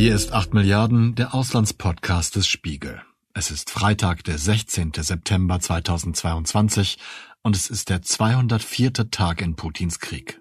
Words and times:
Hier 0.00 0.14
ist 0.14 0.32
8 0.32 0.54
Milliarden, 0.54 1.14
der 1.14 1.34
Auslandspodcast 1.34 2.34
des 2.34 2.48
Spiegel. 2.48 3.02
Es 3.34 3.50
ist 3.50 3.68
Freitag, 3.68 4.24
der 4.24 4.38
16. 4.38 4.92
September 4.96 5.60
2022 5.60 6.96
und 7.42 7.54
es 7.54 7.68
ist 7.68 7.90
der 7.90 8.00
204. 8.00 9.10
Tag 9.10 9.42
in 9.42 9.56
Putins 9.56 10.00
Krieg. 10.00 10.40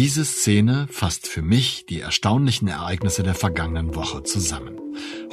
Diese 0.00 0.24
Szene 0.24 0.86
fasst 0.90 1.26
für 1.26 1.42
mich 1.42 1.84
die 1.84 2.00
erstaunlichen 2.00 2.68
Ereignisse 2.68 3.22
der 3.22 3.34
vergangenen 3.34 3.94
Woche 3.94 4.22
zusammen. 4.22 4.80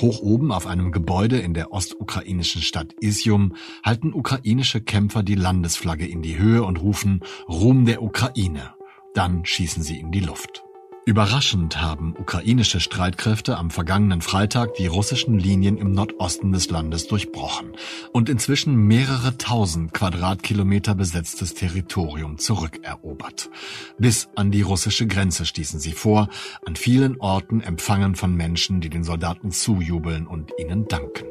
Hoch 0.02 0.20
oben 0.20 0.52
auf 0.52 0.67
einem 0.67 0.91
Gebäude 0.91 1.39
in 1.39 1.53
der 1.53 1.71
ostukrainischen 1.71 2.62
Stadt 2.62 2.94
Isium 2.99 3.55
halten 3.81 4.11
ukrainische 4.13 4.81
Kämpfer 4.81 5.23
die 5.23 5.35
Landesflagge 5.35 6.05
in 6.05 6.22
die 6.22 6.38
Höhe 6.38 6.66
und 6.66 6.81
rufen 6.81 7.22
Ruhm 7.48 7.85
der 7.85 8.03
Ukraine. 8.03 8.75
Dann 9.13 9.45
schießen 9.45 9.84
sie 9.84 10.02
in 10.02 10.11
die 10.11 10.20
Luft. 10.20 10.66
Überraschend 11.07 11.81
haben 11.81 12.13
ukrainische 12.20 12.81
Streitkräfte 12.81 13.57
am 13.57 13.71
vergangenen 13.71 14.20
Freitag 14.20 14.73
die 14.73 14.88
russischen 14.88 15.39
Linien 15.39 15.77
im 15.77 15.93
Nordosten 15.93 16.52
des 16.52 16.70
Landes 16.70 17.07
durchbrochen 17.07 17.71
und 18.11 18.27
inzwischen 18.27 18.75
mehrere 18.75 19.38
tausend 19.38 19.93
Quadratkilometer 19.93 20.95
besetztes 20.95 21.53
Territorium 21.53 22.38
zurückerobert. 22.38 23.49
Bis 23.97 24.27
an 24.35 24.52
die 24.52 24.63
russische 24.63 25.07
Grenze 25.07 25.45
stießen 25.45 25.80
sie 25.80 25.93
vor, 25.93 26.27
an 26.66 26.75
vielen 26.75 27.21
Orten 27.21 27.61
empfangen 27.61 28.16
von 28.16 28.35
Menschen, 28.35 28.81
die 28.81 28.89
den 28.89 29.05
Soldaten 29.05 29.52
zujubeln 29.52 30.28
und 30.28 30.52
ihnen 30.59 30.89
danken. 30.89 31.28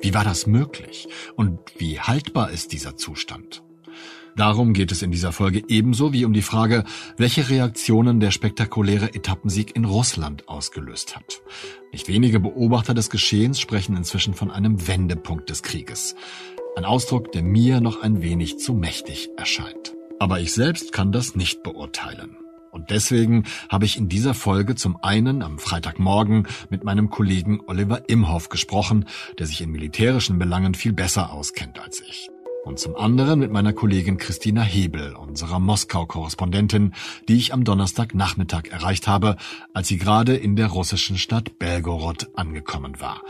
Wie 0.00 0.12
war 0.12 0.24
das 0.24 0.48
möglich? 0.48 1.06
Und 1.36 1.60
wie 1.78 2.00
haltbar 2.00 2.50
ist 2.50 2.72
dieser 2.72 2.96
Zustand? 2.96 3.63
Darum 4.36 4.72
geht 4.72 4.90
es 4.90 5.02
in 5.02 5.12
dieser 5.12 5.30
Folge 5.30 5.62
ebenso 5.68 6.12
wie 6.12 6.24
um 6.24 6.32
die 6.32 6.42
Frage, 6.42 6.84
welche 7.16 7.48
Reaktionen 7.50 8.18
der 8.18 8.32
spektakuläre 8.32 9.14
Etappensieg 9.14 9.76
in 9.76 9.84
Russland 9.84 10.48
ausgelöst 10.48 11.14
hat. 11.14 11.40
Nicht 11.92 12.08
wenige 12.08 12.40
Beobachter 12.40 12.94
des 12.94 13.10
Geschehens 13.10 13.60
sprechen 13.60 13.96
inzwischen 13.96 14.34
von 14.34 14.50
einem 14.50 14.88
Wendepunkt 14.88 15.50
des 15.50 15.62
Krieges. 15.62 16.16
Ein 16.76 16.84
Ausdruck, 16.84 17.30
der 17.30 17.44
mir 17.44 17.80
noch 17.80 18.02
ein 18.02 18.22
wenig 18.22 18.58
zu 18.58 18.74
mächtig 18.74 19.30
erscheint. 19.36 19.94
Aber 20.18 20.40
ich 20.40 20.52
selbst 20.52 20.92
kann 20.92 21.12
das 21.12 21.36
nicht 21.36 21.62
beurteilen. 21.62 22.36
Und 22.72 22.90
deswegen 22.90 23.44
habe 23.68 23.84
ich 23.84 23.96
in 23.96 24.08
dieser 24.08 24.34
Folge 24.34 24.74
zum 24.74 24.96
einen 25.00 25.42
am 25.42 25.60
Freitagmorgen 25.60 26.48
mit 26.70 26.82
meinem 26.82 27.08
Kollegen 27.08 27.60
Oliver 27.68 28.08
Imhoff 28.08 28.48
gesprochen, 28.48 29.04
der 29.38 29.46
sich 29.46 29.60
in 29.60 29.70
militärischen 29.70 30.40
Belangen 30.40 30.74
viel 30.74 30.92
besser 30.92 31.32
auskennt 31.32 31.78
als 31.78 32.00
ich 32.00 32.30
und 32.64 32.78
zum 32.78 32.96
anderen 32.96 33.38
mit 33.38 33.52
meiner 33.52 33.72
Kollegin 33.72 34.16
Christina 34.16 34.62
Hebel, 34.62 35.14
unserer 35.14 35.60
Moskau-Korrespondentin, 35.60 36.94
die 37.28 37.36
ich 37.36 37.52
am 37.52 37.64
Donnerstagnachmittag 37.64 38.68
erreicht 38.70 39.06
habe, 39.06 39.36
als 39.72 39.88
sie 39.88 39.98
gerade 39.98 40.34
in 40.34 40.56
der 40.56 40.68
russischen 40.68 41.18
Stadt 41.18 41.58
Belgorod 41.58 42.30
angekommen 42.34 43.00
war, 43.00 43.22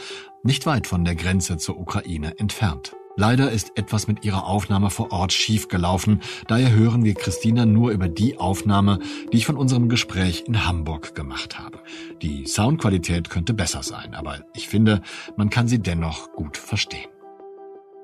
nicht 0.42 0.66
weit 0.66 0.86
von 0.86 1.04
der 1.04 1.16
Grenze 1.16 1.56
zur 1.56 1.78
Ukraine 1.78 2.38
entfernt. 2.38 2.94
Leider 3.16 3.52
ist 3.52 3.78
etwas 3.78 4.08
mit 4.08 4.24
ihrer 4.24 4.44
Aufnahme 4.44 4.90
vor 4.90 5.12
Ort 5.12 5.32
schiefgelaufen, 5.32 6.20
daher 6.48 6.72
hören 6.72 7.04
wir 7.04 7.14
Christina 7.14 7.64
nur 7.64 7.92
über 7.92 8.08
die 8.08 8.38
Aufnahme, 8.38 8.98
die 9.32 9.36
ich 9.36 9.46
von 9.46 9.56
unserem 9.56 9.88
Gespräch 9.88 10.44
in 10.48 10.66
Hamburg 10.66 11.14
gemacht 11.14 11.58
habe. 11.58 11.78
Die 12.22 12.44
Soundqualität 12.46 13.30
könnte 13.30 13.54
besser 13.54 13.84
sein, 13.84 14.14
aber 14.14 14.44
ich 14.54 14.68
finde, 14.68 15.00
man 15.36 15.48
kann 15.48 15.68
sie 15.68 15.78
dennoch 15.78 16.32
gut 16.32 16.56
verstehen. 16.56 17.13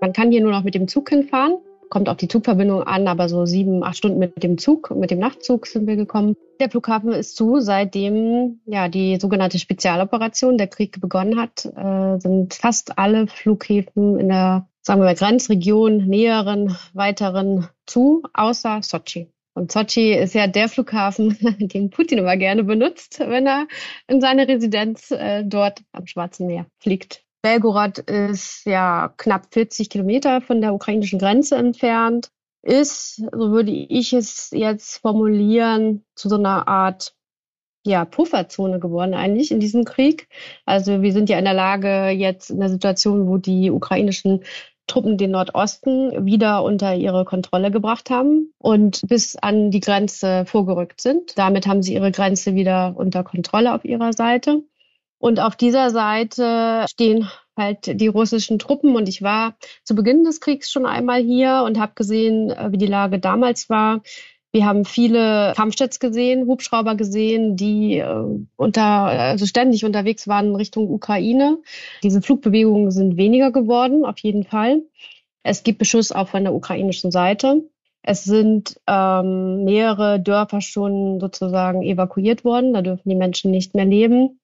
Man 0.01 0.15
kann 0.15 0.31
hier 0.31 0.41
nur 0.41 0.51
noch 0.51 0.65
mit 0.65 0.75
dem 0.75 0.89
Zug 0.89 1.11
hinfahren. 1.11 1.59
Kommt 1.91 2.09
auf 2.09 2.17
die 2.17 2.29
Zugverbindung 2.29 2.85
an, 2.85 3.09
aber 3.09 3.29
so 3.29 3.47
sieben, 3.47 3.83
acht 3.83 3.97
Stunden 3.97 4.19
mit 4.19 4.43
dem 4.43 4.59
Zug, 4.59 4.95
mit 4.95 5.11
dem 5.11 5.19
Nachtzug 5.19 5.67
sind 5.67 5.89
wir 5.89 5.97
gekommen. 5.97 6.37
Der 6.61 6.71
Flughafen 6.71 7.11
ist 7.13 7.37
zu, 7.37 7.59
seitdem 7.59 8.61
ja 8.65 8.89
die 8.89 9.19
sogenannte 9.19 9.59
Spezialoperation, 9.59 10.57
der 10.57 10.69
Krieg 10.69 11.01
begonnen 11.01 11.39
hat, 11.39 11.65
äh, 11.65 12.19
sind 12.21 12.55
fast 12.55 12.97
alle 12.99 13.27
Flughäfen 13.27 14.21
in 14.21 14.29
der, 14.29 14.69
sagen 14.83 15.01
wir 15.01 15.07
mal, 15.07 15.17
Grenzregion, 15.17 16.07
näheren, 16.07 16.77
weiteren 16.95 17.67
zu, 17.87 18.23
außer 18.33 18.81
Sochi. 18.83 19.29
Und 19.55 19.73
Sochi 19.73 20.15
ist 20.15 20.35
ja 20.35 20.47
der 20.47 20.69
Flughafen, 20.69 21.37
den 21.59 21.91
Putin 21.91 22.19
immer 22.19 22.37
gerne 22.37 22.63
benutzt, 22.63 23.19
wenn 23.19 23.49
er 23.49 23.67
in 24.07 24.21
seine 24.21 24.47
Residenz 24.47 25.11
äh, 25.11 25.43
dort 25.45 25.83
am 25.93 26.07
Schwarzen 26.07 26.47
Meer 26.47 26.67
fliegt. 26.79 27.25
Belgorod 27.43 27.99
ist 27.99 28.67
ja 28.67 29.13
knapp 29.17 29.47
40 29.53 29.89
Kilometer 29.89 30.41
von 30.41 30.61
der 30.61 30.75
ukrainischen 30.75 31.19
Grenze 31.19 31.57
entfernt, 31.57 32.31
ist, 32.63 33.17
so 33.17 33.51
würde 33.51 33.71
ich 33.71 34.13
es 34.13 34.51
jetzt 34.53 34.99
formulieren, 34.99 36.05
zu 36.15 36.29
so 36.29 36.37
einer 36.37 36.69
Art 36.69 37.15
ja, 37.87 38.05
Pufferzone 38.05 38.79
geworden 38.79 39.15
eigentlich 39.15 39.51
in 39.51 39.61
diesem 39.61 39.85
Krieg. 39.85 40.29
Also 40.67 41.01
wir 41.01 41.13
sind 41.13 41.31
ja 41.31 41.39
in 41.39 41.47
der 41.47 41.55
Lage 41.55 42.11
jetzt 42.11 42.51
in 42.51 42.61
der 42.61 42.69
Situation, 42.69 43.27
wo 43.27 43.39
die 43.39 43.71
ukrainischen 43.71 44.45
Truppen 44.87 45.17
den 45.17 45.31
Nordosten 45.31 46.27
wieder 46.27 46.65
unter 46.65 46.95
ihre 46.95 47.25
Kontrolle 47.25 47.71
gebracht 47.71 48.11
haben 48.11 48.53
und 48.59 49.03
bis 49.07 49.37
an 49.37 49.71
die 49.71 49.81
Grenze 49.81 50.45
vorgerückt 50.47 51.01
sind. 51.01 51.39
Damit 51.39 51.67
haben 51.67 51.83
sie 51.83 51.95
ihre 51.95 52.11
Grenze 52.11 52.55
wieder 52.55 52.95
unter 52.97 53.23
Kontrolle 53.23 53.73
auf 53.73 53.85
ihrer 53.85 54.13
Seite. 54.13 54.65
Und 55.21 55.39
auf 55.39 55.55
dieser 55.55 55.91
Seite 55.91 56.87
stehen 56.91 57.29
halt 57.57 58.01
die 58.01 58.09
russischen 58.09 58.59
Truppen. 58.59 58.97
Und 58.97 59.09
ich 59.09 59.23
war 59.23 59.55
zu 59.85 59.95
Beginn 59.95 60.25
des 60.25 60.41
Kriegs 60.41 60.71
schon 60.71 60.87
einmal 60.87 61.21
hier 61.23 61.63
und 61.67 61.79
habe 61.79 61.93
gesehen, 61.95 62.51
äh, 62.51 62.73
wie 62.73 62.79
die 62.79 62.87
Lage 62.87 63.19
damals 63.19 63.69
war. 63.69 64.01
Wir 64.53 64.65
haben 64.65 64.85
viele 64.85 65.53
Kampfjets 65.55 66.01
gesehen, 66.01 66.47
Hubschrauber 66.47 66.97
gesehen, 66.97 67.55
die 67.55 67.99
äh, 67.99 68.25
unter, 68.57 68.83
also 68.83 69.47
ständig 69.47 69.85
unterwegs 69.85 70.27
waren 70.27 70.57
Richtung 70.57 70.91
Ukraine. 70.91 71.59
Diese 72.03 72.23
Flugbewegungen 72.23 72.91
sind 72.91 73.17
weniger 73.17 73.53
geworden, 73.53 74.05
auf 74.05 74.19
jeden 74.19 74.45
Fall. 74.45 74.83
Es 75.43 75.63
gibt 75.63 75.79
Beschuss 75.79 76.13
auch 76.13 76.29
von 76.29 76.45
der 76.45 76.55
ukrainischen 76.55 77.11
Seite. 77.13 77.63
Es 78.03 78.25
sind 78.25 78.81
ähm, 78.87 79.65
mehrere 79.65 80.19
Dörfer 80.19 80.63
schon 80.63 81.21
sozusagen 81.21 81.83
evakuiert 81.83 82.45
worden. 82.45 82.73
Da 82.73 82.81
dürfen 82.81 83.09
die 83.09 83.15
Menschen 83.15 83.51
nicht 83.51 83.75
mehr 83.75 83.85
leben. 83.85 84.41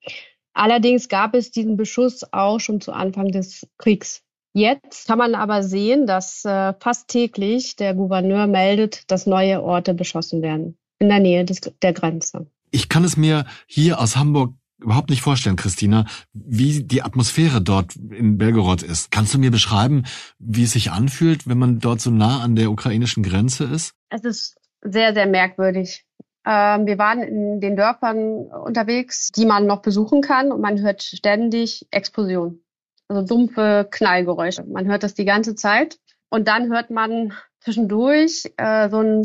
Allerdings 0.57 1.07
gab 1.07 1.35
es 1.35 1.51
diesen 1.51 1.77
Beschuss 1.77 2.21
auch 2.31 2.59
schon 2.59 2.81
zu 2.81 2.91
Anfang 2.91 3.31
des 3.31 3.67
Kriegs. 3.77 4.23
Jetzt 4.53 5.07
kann 5.07 5.19
man 5.19 5.35
aber 5.35 5.61
sehen, 5.61 6.07
dass 6.07 6.43
äh, 6.45 6.73
fast 6.79 7.09
täglich 7.09 7.75
der 7.75 7.93
Gouverneur 7.93 8.47
meldet, 8.47 9.09
dass 9.11 9.27
neue 9.27 9.61
Orte 9.61 9.93
beschossen 9.93 10.41
werden 10.41 10.75
in 10.97 11.09
der 11.09 11.19
Nähe 11.19 11.45
des, 11.45 11.61
der 11.61 11.93
Grenze. 11.93 12.47
Ich 12.71 12.89
kann 12.89 13.03
es 13.03 13.17
mir 13.17 13.45
hier 13.67 13.99
aus 13.99 14.15
Hamburg 14.17 14.55
überhaupt 14.79 15.11
nicht 15.11 15.21
vorstellen, 15.21 15.57
Christina, 15.57 16.05
wie 16.33 16.83
die 16.83 17.03
Atmosphäre 17.03 17.61
dort 17.61 17.95
in 17.95 18.39
Belgorod 18.39 18.81
ist. 18.81 19.11
Kannst 19.11 19.35
du 19.35 19.37
mir 19.37 19.51
beschreiben, 19.51 20.05
wie 20.39 20.63
es 20.63 20.71
sich 20.71 20.89
anfühlt, 20.89 21.47
wenn 21.47 21.59
man 21.59 21.77
dort 21.77 22.01
so 22.01 22.09
nah 22.09 22.41
an 22.41 22.55
der 22.55 22.71
ukrainischen 22.71 23.21
Grenze 23.21 23.65
ist? 23.65 23.91
Es 24.09 24.23
ist 24.23 24.55
sehr, 24.81 25.13
sehr 25.13 25.27
merkwürdig. 25.27 26.03
Ähm, 26.49 26.85
wir 26.85 26.97
waren 26.97 27.21
in 27.21 27.59
den 27.59 27.75
Dörfern 27.75 28.45
unterwegs, 28.45 29.31
die 29.33 29.45
man 29.45 29.65
noch 29.65 29.81
besuchen 29.81 30.21
kann 30.21 30.53
und 30.53 30.61
man 30.61 30.79
hört 30.81 31.03
ständig 31.03 31.85
Explosionen. 31.91 32.63
Also 33.09 33.21
dumpfe 33.23 33.85
Knallgeräusche. 33.91 34.63
Man 34.63 34.87
hört 34.87 35.03
das 35.03 35.13
die 35.13 35.25
ganze 35.25 35.55
Zeit. 35.55 35.99
Und 36.29 36.47
dann 36.47 36.71
hört 36.71 36.89
man 36.89 37.33
zwischendurch 37.59 38.53
äh, 38.55 38.89
so 38.89 39.01
ein 39.01 39.23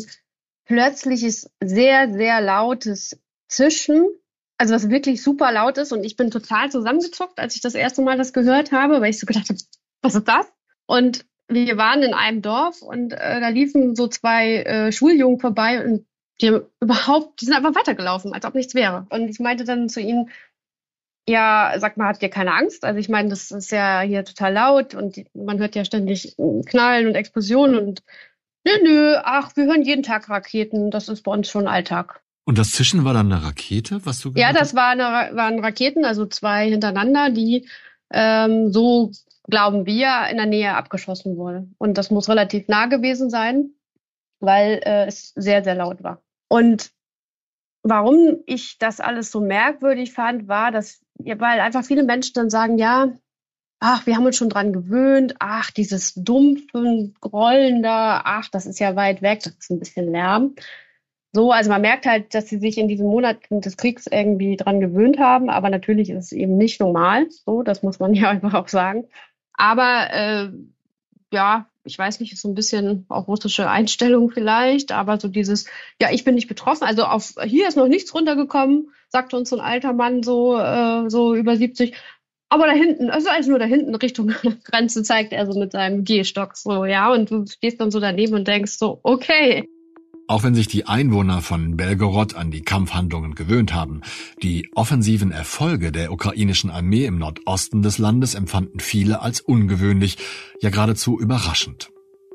plötzliches, 0.65 1.49
sehr, 1.62 2.12
sehr 2.12 2.41
lautes 2.41 3.20
Zischen. 3.49 4.08
Also 4.58 4.75
was 4.75 4.91
wirklich 4.91 5.23
super 5.23 5.52
laut 5.52 5.79
ist. 5.79 5.93
Und 5.93 6.05
ich 6.05 6.17
bin 6.17 6.31
total 6.32 6.70
zusammengezuckt, 6.73 7.38
als 7.38 7.55
ich 7.55 7.61
das 7.61 7.75
erste 7.75 8.02
Mal 8.02 8.19
das 8.19 8.32
gehört 8.32 8.73
habe, 8.73 9.00
weil 9.00 9.11
ich 9.11 9.20
so 9.20 9.26
gedacht 9.26 9.49
habe, 9.49 9.61
was 10.02 10.17
ist 10.17 10.26
das? 10.26 10.52
Und 10.87 11.25
wir 11.47 11.76
waren 11.76 12.02
in 12.02 12.14
einem 12.14 12.43
Dorf 12.43 12.82
und 12.82 13.12
äh, 13.12 13.41
da 13.41 13.49
liefen 13.49 13.94
so 13.94 14.08
zwei 14.08 14.62
äh, 14.62 14.93
Schuljungen 14.93 15.38
vorbei 15.38 15.85
und 15.85 16.06
die 16.40 16.49
haben 16.49 16.62
überhaupt, 16.81 17.40
die 17.40 17.44
sind 17.44 17.55
einfach 17.55 17.75
weitergelaufen, 17.75 18.32
als 18.32 18.44
ob 18.44 18.55
nichts 18.55 18.75
wäre. 18.75 19.06
Und 19.11 19.29
ich 19.29 19.38
meinte 19.38 19.64
dann 19.64 19.88
zu 19.88 20.00
ihnen, 20.00 20.31
ja, 21.29 21.75
sag 21.79 21.96
mal, 21.96 22.08
habt 22.08 22.23
ihr 22.23 22.31
keine 22.31 22.52
Angst? 22.52 22.84
Also 22.84 22.99
ich 22.99 23.08
meine, 23.08 23.29
das 23.29 23.50
ist 23.50 23.70
ja 23.70 24.00
hier 24.00 24.25
total 24.25 24.55
laut 24.55 24.94
und 24.94 25.23
man 25.34 25.58
hört 25.58 25.76
ja 25.76 25.84
ständig 25.84 26.34
Knallen 26.67 27.06
und 27.06 27.14
Explosionen 27.14 27.76
und 27.76 28.02
nö, 28.64 28.73
nö, 28.82 29.17
ach, 29.23 29.55
wir 29.56 29.67
hören 29.67 29.82
jeden 29.82 30.02
Tag 30.02 30.29
Raketen, 30.29 30.90
das 30.90 31.08
ist 31.08 31.23
bei 31.23 31.32
uns 31.32 31.49
schon 31.49 31.69
Alltag. 31.69 32.23
Und 32.44 32.58
das 32.58 32.73
Zischen 32.73 33.05
war 33.05 33.14
dann 33.14 33.32
eine 33.32 33.44
Rakete, 33.44 34.05
was 34.05 34.19
du 34.19 34.32
Ja, 34.35 34.52
das 34.52 34.75
war 34.75 34.88
eine, 34.88 35.37
waren 35.37 35.61
Raketen, 35.61 36.05
also 36.05 36.26
zwei 36.26 36.69
hintereinander, 36.69 37.31
die 37.31 37.69
ähm, 38.12 38.73
so 38.73 39.12
glauben 39.49 39.87
wir 39.87 40.26
in 40.28 40.38
der 40.38 40.46
Nähe 40.46 40.75
abgeschossen 40.75 41.37
wurden. 41.37 41.76
Und 41.78 41.99
das 41.99 42.11
muss 42.11 42.28
relativ 42.28 42.67
nah 42.67 42.87
gewesen 42.87 43.31
sein 43.31 43.70
weil 44.43 44.81
äh, 44.85 45.06
es 45.06 45.33
sehr, 45.35 45.65
sehr 45.65 45.75
laut 45.75 46.03
war. 46.03 46.23
Und 46.49 46.91
warum 47.83 48.43
ich 48.47 48.79
das 48.79 49.00
alles 49.00 49.31
so 49.31 49.41
merkwürdig 49.41 50.12
fand, 50.12 50.49
war, 50.49 50.71
dass, 50.71 51.05
weil 51.19 51.61
einfach 51.61 51.85
viele 51.85 52.03
Menschen 52.05 52.35
dann 52.35 52.50
sagen, 52.50 52.79
ja, 52.79 53.12
ach, 53.81 54.06
wir 54.06 54.17
haben 54.17 54.27
uns 54.27 54.37
schon 54.37 54.49
dran 54.49 54.73
gewöhnt, 54.73 55.35
ach, 55.41 55.71
dieses 55.71 56.15
dumpfe 56.15 57.12
Grollen 57.21 57.83
da, 57.83 58.23
ach, 58.25 58.49
das 58.49 58.67
ist 58.67 58.79
ja 58.79 58.94
weit 58.94 59.23
weg, 59.23 59.41
das 59.43 59.55
ist 59.55 59.71
ein 59.71 59.81
bisschen 59.81 60.11
Lärm. 60.12 60.55
So, 61.35 61.50
also 61.50 61.71
man 61.71 61.81
merkt 61.81 62.05
halt, 62.06 62.35
dass 62.35 62.49
sie 62.49 62.59
sich 62.59 62.77
in 62.77 62.88
diesen 62.88 63.06
Monaten 63.06 63.62
des 63.62 63.77
Kriegs 63.77 64.06
irgendwie 64.06 64.56
dran 64.56 64.81
gewöhnt 64.81 65.19
haben, 65.19 65.49
aber 65.49 65.71
natürlich 65.71 66.11
ist 66.11 66.27
es 66.27 66.33
eben 66.33 66.59
nicht 66.59 66.79
normal. 66.79 67.27
So, 67.31 67.62
das 67.62 67.83
muss 67.83 67.99
man 67.99 68.15
ja 68.15 68.31
einfach 68.31 68.55
auch 68.55 68.69
sagen. 68.69 69.09
Aber 69.55 70.09
äh, 70.12 70.49
ja, 71.32 71.67
ich 71.84 71.99
weiß 71.99 72.20
nicht, 72.20 72.38
so 72.38 72.49
ein 72.49 72.55
bisschen 72.55 73.06
auch 73.08 73.26
russische 73.26 73.69
Einstellung 73.69 74.31
vielleicht, 74.31 74.93
aber 74.93 75.19
so 75.19 75.29
dieses, 75.29 75.67
ja, 76.00 76.11
ich 76.12 76.25
bin 76.25 76.34
nicht 76.34 76.49
betroffen. 76.49 76.84
Also 76.84 77.05
auf 77.05 77.34
hier 77.44 77.67
ist 77.67 77.76
noch 77.76 77.88
nichts 77.88 78.14
runtergekommen, 78.14 78.90
sagte 79.08 79.37
uns 79.37 79.50
so 79.50 79.56
ein 79.56 79.64
alter 79.64 79.93
Mann 79.93 80.23
so, 80.23 80.56
äh, 80.56 81.11
so 81.11 81.34
über 81.34 81.56
70. 81.56 81.96
Aber 82.49 82.67
da 82.67 82.73
hinten, 82.73 83.11
also 83.11 83.31
alles 83.31 83.46
nur 83.46 83.58
da 83.58 83.64
hinten 83.64 83.94
Richtung 83.94 84.29
Grenze 84.64 85.02
zeigt 85.02 85.32
er 85.32 85.50
so 85.50 85.58
mit 85.58 85.73
seinem 85.73 86.05
Gehstock 86.05 86.56
so, 86.56 86.84
ja, 86.84 87.12
und 87.12 87.31
du 87.31 87.46
stehst 87.46 87.81
dann 87.81 87.90
so 87.90 87.99
daneben 87.99 88.35
und 88.35 88.46
denkst 88.46 88.78
so, 88.78 89.00
okay. 89.02 89.69
Auch 90.29 90.43
wenn 90.45 90.55
sich 90.55 90.69
die 90.69 90.87
Einwohner 90.87 91.43
von 91.43 91.77
Belgorod 91.77 92.35
an 92.35 92.51
die 92.51 92.63
Kampfhandlungen 92.63 93.35
gewöhnt 93.35 93.75
haben, 93.75 94.01
die 94.43 94.69
offensiven 94.75 95.33
Erfolge 95.33 95.93
der 95.93 96.13
ukrainischen 96.13 96.71
Armee 96.71 97.07
im 97.07 97.19
Nordosten 97.19 97.83
des 97.83 97.99
Landes 97.99 98.35
empfanden 98.35 98.81
viele 98.81 99.21
als 99.21 99.41
ungewöhnlich, 99.41 100.17
ja 100.61 100.71
geradezu 100.71 101.19
überraschend. 101.19 101.91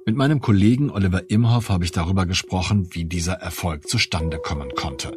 Mit 0.05 0.15
meinem 0.15 0.39
Kollegen 0.39 0.89
Oliver 0.89 1.29
Imhoff 1.29 1.67
habe 1.67 1.83
ich 1.83 1.91
darüber 1.91 2.25
gesprochen, 2.25 2.87
wie 2.91 3.03
dieser 3.03 3.33
Erfolg 3.33 3.89
zustande 3.89 4.37
kommen 4.37 4.69
konnte. 4.73 5.11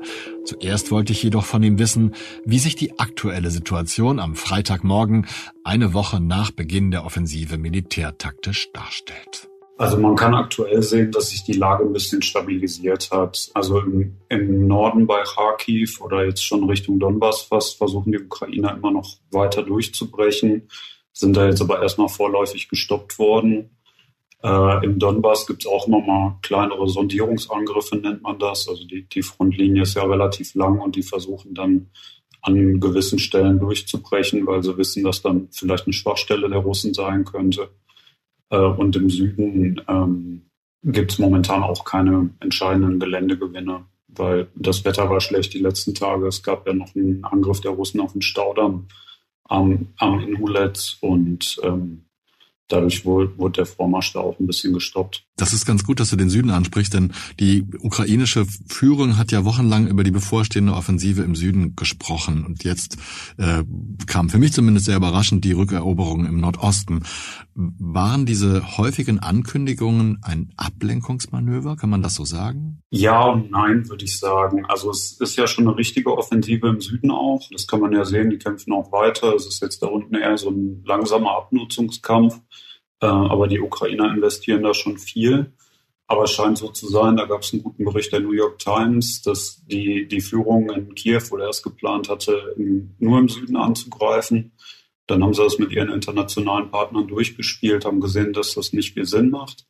Zuerst 0.45 0.91
wollte 0.91 1.13
ich 1.13 1.23
jedoch 1.23 1.45
von 1.45 1.63
ihm 1.63 1.79
wissen, 1.79 2.15
wie 2.45 2.59
sich 2.59 2.75
die 2.75 2.99
aktuelle 2.99 3.53
Situation 3.53 4.19
am 4.19 4.35
Freitagmorgen, 4.35 5.27
eine 5.63 5.95
Woche 5.95 6.19
nach 6.19 6.51
Beginn 6.51 6.91
der 6.91 7.05
Offensive 7.05 7.57
militärtaktisch 7.57 8.73
darstellt. 8.73 9.50
Also 9.81 9.97
man 9.97 10.15
kann 10.15 10.35
aktuell 10.35 10.83
sehen, 10.83 11.11
dass 11.11 11.31
sich 11.31 11.43
die 11.43 11.55
Lage 11.55 11.85
ein 11.85 11.95
bisschen 11.95 12.21
stabilisiert 12.21 13.11
hat. 13.11 13.51
Also 13.55 13.79
im, 13.79 14.19
im, 14.29 14.67
Norden 14.67 15.07
bei 15.07 15.23
Kharkiv 15.23 16.03
oder 16.03 16.27
jetzt 16.27 16.45
schon 16.45 16.69
Richtung 16.69 16.99
Donbass 16.99 17.41
fast 17.41 17.79
versuchen 17.79 18.13
die 18.13 18.21
Ukrainer 18.21 18.75
immer 18.77 18.91
noch 18.91 19.09
weiter 19.31 19.63
durchzubrechen, 19.63 20.69
sind 21.15 21.35
da 21.35 21.47
jetzt 21.47 21.63
aber 21.63 21.81
erstmal 21.81 22.11
vorläufig 22.11 22.69
gestoppt 22.69 23.19
worden. 23.19 23.71
Äh, 24.43 24.85
Im 24.85 24.99
Donbass 24.99 25.47
gibt 25.47 25.63
es 25.63 25.67
auch 25.67 25.87
immer 25.87 26.03
mal 26.03 26.37
kleinere 26.43 26.87
Sondierungsangriffe, 26.87 27.97
nennt 27.97 28.21
man 28.21 28.39
das. 28.39 28.69
Also 28.69 28.85
die, 28.87 29.09
die 29.09 29.23
Frontlinie 29.23 29.85
ist 29.85 29.95
ja 29.95 30.03
relativ 30.03 30.55
lang 30.55 30.79
und 30.79 30.95
die 30.95 31.03
versuchen 31.03 31.55
dann 31.55 31.89
an 32.43 32.81
gewissen 32.81 33.19
Stellen 33.19 33.59
durchzubrechen, 33.59 34.47
weil 34.47 34.63
sie 34.63 34.77
wissen, 34.77 35.05
dass 35.05 35.23
dann 35.23 35.49
vielleicht 35.53 35.87
eine 35.87 35.95
Schwachstelle 35.95 36.51
der 36.51 36.59
Russen 36.59 36.93
sein 36.93 37.25
könnte. 37.25 37.71
Äh, 38.51 38.59
und 38.59 38.97
im 38.97 39.09
Süden 39.09 39.81
ähm, 39.89 40.43
gibt 40.83 41.13
es 41.13 41.19
momentan 41.19 41.63
auch 41.63 41.85
keine 41.85 42.31
entscheidenden 42.41 43.01
Geländegewinne, 43.01 43.85
weil 44.09 44.49
das 44.55 44.85
Wetter 44.85 45.09
war 45.09 45.21
schlecht 45.21 45.55
die 45.55 45.59
letzten 45.61 45.95
Tage. 45.95 46.27
Es 46.27 46.43
gab 46.43 46.67
ja 46.67 46.73
noch 46.73 46.95
einen 46.95 47.25
Angriff 47.25 47.61
der 47.61 47.73
Russen 47.73 48.01
auf 48.01 48.13
den 48.13 48.23
Staudamm 48.23 48.89
am, 49.45 49.89
am 49.99 50.21
Inhulet 50.21 50.99
und 51.01 51.61
ähm, 51.63 52.05
dadurch 52.73 53.05
wurde, 53.05 53.37
wurde 53.39 53.53
der 53.53 53.67
Vormarsch 53.67 54.13
da 54.13 54.21
auch 54.21 54.39
ein 54.39 54.47
bisschen 54.47 54.73
gestoppt. 54.73 55.25
Das 55.37 55.53
ist 55.53 55.65
ganz 55.65 55.85
gut, 55.85 56.01
dass 56.01 56.11
du 56.11 56.17
den 56.17 56.29
Süden 56.29 56.51
ansprichst, 56.51 56.93
denn 56.93 57.13
die 57.39 57.67
ukrainische 57.81 58.45
Führung 58.69 59.17
hat 59.17 59.33
ja 59.33 59.45
wochenlang 59.45 59.87
über 59.87 60.05
die 60.05 60.11
bevorstehende 60.11 60.75
Offensive 60.75 61.23
im 61.23 61.35
Süden 61.35 61.77
gesprochen. 61.77 62.45
Und 62.45 62.63
jetzt 62.65 62.99
äh, 63.39 63.65
kam 64.07 64.29
für 64.29 64.39
mich 64.39 64.53
zumindest 64.53 64.87
sehr 64.87 64.97
überraschend 64.97 65.45
die 65.45 65.53
Rückeroberung 65.53 66.27
im 66.27 66.41
Nordosten. 66.41 67.05
Waren 67.55 68.27
diese 68.27 68.77
häufigen 68.77 69.19
Ankündigungen 69.19 70.19
ein 70.23 70.53
Ablenkungsmanöver? 70.57 71.77
Kann 71.77 71.91
man 71.91 72.03
das 72.03 72.15
so 72.15 72.25
sagen? 72.25 72.83
Ja 72.91 73.25
und 73.25 73.51
nein, 73.51 73.89
würde 73.89 74.05
ich 74.05 74.19
sagen. 74.19 74.67
Also 74.67 74.91
es 74.91 75.13
ist 75.21 75.37
ja 75.37 75.47
schon 75.47 75.67
eine 75.67 75.77
richtige 75.77 76.17
Offensive 76.17 76.69
im 76.69 76.81
Süden 76.81 77.11
auch. 77.11 77.43
Das 77.51 77.67
kann 77.67 77.81
man 77.81 77.93
ja 77.93 78.05
sehen, 78.05 78.31
die 78.31 78.39
kämpfen 78.39 78.73
auch 78.73 78.93
weiter. 78.93 79.35
Es 79.35 79.47
ist 79.47 79.63
jetzt 79.63 79.83
da 79.83 79.87
unten 79.87 80.15
eher 80.15 80.37
so 80.37 80.51
ein 80.51 80.83
langsamer 80.85 81.37
Abnutzungskampf. 81.37 82.41
Äh, 83.01 83.07
aber 83.07 83.49
die 83.49 83.61
Ukrainer 83.61 84.13
investieren 84.13 84.63
da 84.63 84.75
schon 84.75 84.99
viel. 84.99 85.53
Aber 86.07 86.25
es 86.25 86.33
scheint 86.33 86.59
so 86.59 86.69
zu 86.69 86.89
sein, 86.89 87.17
da 87.17 87.25
gab 87.25 87.43
es 87.43 87.53
einen 87.53 87.63
guten 87.63 87.85
Bericht 87.85 88.13
der 88.13 88.19
New 88.19 88.33
York 88.33 88.59
Times, 88.59 89.23
dass 89.23 89.63
die, 89.67 90.09
die 90.09 90.21
Führung 90.21 90.69
in 90.71 90.95
Kiew 90.97 91.23
wohl 91.31 91.43
erst 91.43 91.63
geplant 91.63 92.09
hatte, 92.09 92.55
in, 92.57 92.97
nur 92.99 93.21
im 93.21 93.29
Süden 93.29 93.57
anzugreifen. 93.57 94.53
Dann 95.07 95.23
haben 95.23 95.35
sie 95.35 95.45
das 95.45 95.59
mit 95.59 95.71
ihren 95.71 95.89
internationalen 95.89 96.71
Partnern 96.71 97.07
durchgespielt, 97.07 97.85
haben 97.85 98.01
gesehen, 98.01 98.33
dass 98.33 98.55
das 98.55 98.73
nicht 98.73 98.95
viel 98.95 99.05
Sinn 99.05 99.31
macht 99.31 99.67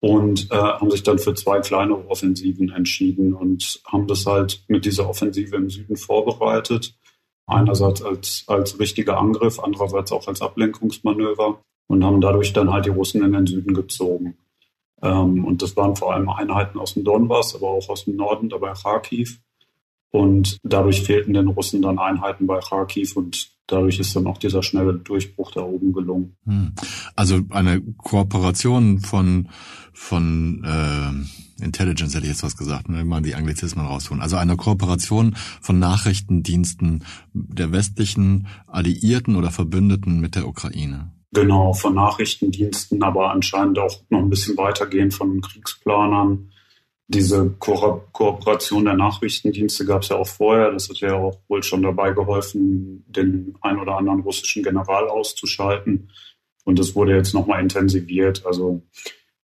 und 0.00 0.50
äh, 0.52 0.54
haben 0.54 0.90
sich 0.90 1.02
dann 1.02 1.18
für 1.18 1.34
zwei 1.34 1.60
kleinere 1.60 2.06
Offensiven 2.08 2.70
entschieden 2.70 3.34
und 3.34 3.80
haben 3.86 4.06
das 4.06 4.26
halt 4.26 4.62
mit 4.68 4.84
dieser 4.84 5.08
Offensive 5.08 5.56
im 5.56 5.70
Süden 5.70 5.96
vorbereitet. 5.96 6.94
Einerseits 7.46 8.02
als, 8.02 8.44
als 8.46 8.78
richtiger 8.78 9.18
Angriff, 9.18 9.58
andererseits 9.58 10.12
auch 10.12 10.28
als 10.28 10.40
Ablenkungsmanöver 10.40 11.62
und 11.86 12.04
haben 12.04 12.20
dadurch 12.20 12.52
dann 12.52 12.72
halt 12.72 12.86
die 12.86 12.90
Russen 12.90 13.24
in 13.24 13.32
den 13.32 13.46
Süden 13.46 13.74
gezogen. 13.74 14.36
Ähm, 15.02 15.44
und 15.44 15.62
das 15.62 15.76
waren 15.76 15.96
vor 15.96 16.14
allem 16.14 16.28
Einheiten 16.28 16.78
aus 16.78 16.94
dem 16.94 17.04
Donbass, 17.04 17.54
aber 17.54 17.68
auch 17.68 17.88
aus 17.88 18.04
dem 18.04 18.16
Norden, 18.16 18.48
dabei 18.48 18.72
Kharkiv. 18.72 19.40
Und 20.10 20.58
dadurch 20.62 21.02
fehlten 21.02 21.34
den 21.34 21.48
Russen 21.48 21.82
dann 21.82 21.98
Einheiten 21.98 22.46
bei 22.46 22.60
Kharkiv 22.60 23.16
und 23.16 23.50
dadurch 23.66 23.98
ist 23.98 24.14
dann 24.14 24.28
auch 24.28 24.38
dieser 24.38 24.62
schnelle 24.62 24.94
Durchbruch 24.94 25.50
da 25.50 25.62
oben 25.62 25.92
gelungen. 25.92 26.36
Hm. 26.44 26.72
Also 27.16 27.40
eine 27.50 27.80
Kooperation 27.98 29.00
von 29.00 29.48
von 29.92 30.64
äh, 30.64 31.64
Intelligence 31.64 32.14
hätte 32.14 32.26
ich 32.26 32.32
jetzt 32.32 32.42
was 32.42 32.56
gesagt, 32.56 32.88
ne? 32.88 33.04
mal 33.04 33.22
die 33.22 33.34
Anglizismen 33.34 33.86
raustun. 33.86 34.20
Also 34.20 34.36
eine 34.36 34.56
Kooperation 34.56 35.36
von 35.60 35.78
Nachrichtendiensten 35.78 37.04
der 37.32 37.72
westlichen 37.72 38.48
Alliierten 38.66 39.36
oder 39.36 39.50
Verbündeten 39.50 40.20
mit 40.20 40.34
der 40.34 40.48
Ukraine. 40.48 41.13
Genau, 41.34 41.72
von 41.72 41.96
Nachrichtendiensten, 41.96 43.02
aber 43.02 43.32
anscheinend 43.32 43.80
auch 43.80 44.00
noch 44.08 44.20
ein 44.20 44.30
bisschen 44.30 44.56
weitergehend 44.56 45.14
von 45.14 45.40
Kriegsplanern. 45.40 46.52
Diese 47.08 47.50
Ko 47.58 48.02
Kooperation 48.12 48.84
der 48.84 48.94
Nachrichtendienste 48.94 49.84
gab 49.84 50.02
es 50.02 50.10
ja 50.10 50.16
auch 50.16 50.28
vorher. 50.28 50.70
Das 50.70 50.88
hat 50.88 50.98
ja 50.98 51.14
auch 51.14 51.40
wohl 51.48 51.64
schon 51.64 51.82
dabei 51.82 52.12
geholfen, 52.12 53.04
den 53.08 53.56
ein 53.62 53.80
oder 53.80 53.96
anderen 53.96 54.20
russischen 54.20 54.62
General 54.62 55.08
auszuschalten. 55.08 56.10
Und 56.64 56.78
das 56.78 56.94
wurde 56.94 57.16
jetzt 57.16 57.34
nochmal 57.34 57.60
intensiviert. 57.60 58.46
Also 58.46 58.82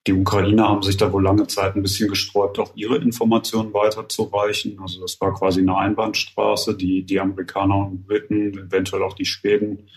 die 0.07 0.13
Ukrainer 0.13 0.67
haben 0.67 0.83
sich 0.83 0.97
da 0.97 1.13
wohl 1.13 1.23
lange 1.23 1.47
Zeit 1.47 1.77
ein 1.77 1.83
bisschen 1.83 2.09
gesträubt, 2.09 2.59
auch 2.59 2.75
ihre 2.75 2.97
Informationen 2.97 3.73
weiterzureichen. 3.73 4.77
Also 4.81 4.99
das 4.99 5.19
war 5.21 5.33
quasi 5.33 5.61
eine 5.61 5.77
Einbahnstraße. 5.77 6.75
Die, 6.75 7.05
die 7.05 7.19
Amerikaner 7.21 7.77
und 7.77 8.05
Briten, 8.05 8.57
eventuell 8.57 9.03
auch 9.03 9.13
die 9.13 9.25
Schweden, 9.25 9.87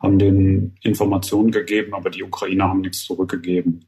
haben 0.00 0.18
den 0.18 0.74
Informationen 0.82 1.50
gegeben, 1.50 1.94
aber 1.94 2.10
die 2.10 2.22
Ukrainer 2.22 2.68
haben 2.68 2.82
nichts 2.82 3.04
zurückgegeben. 3.04 3.86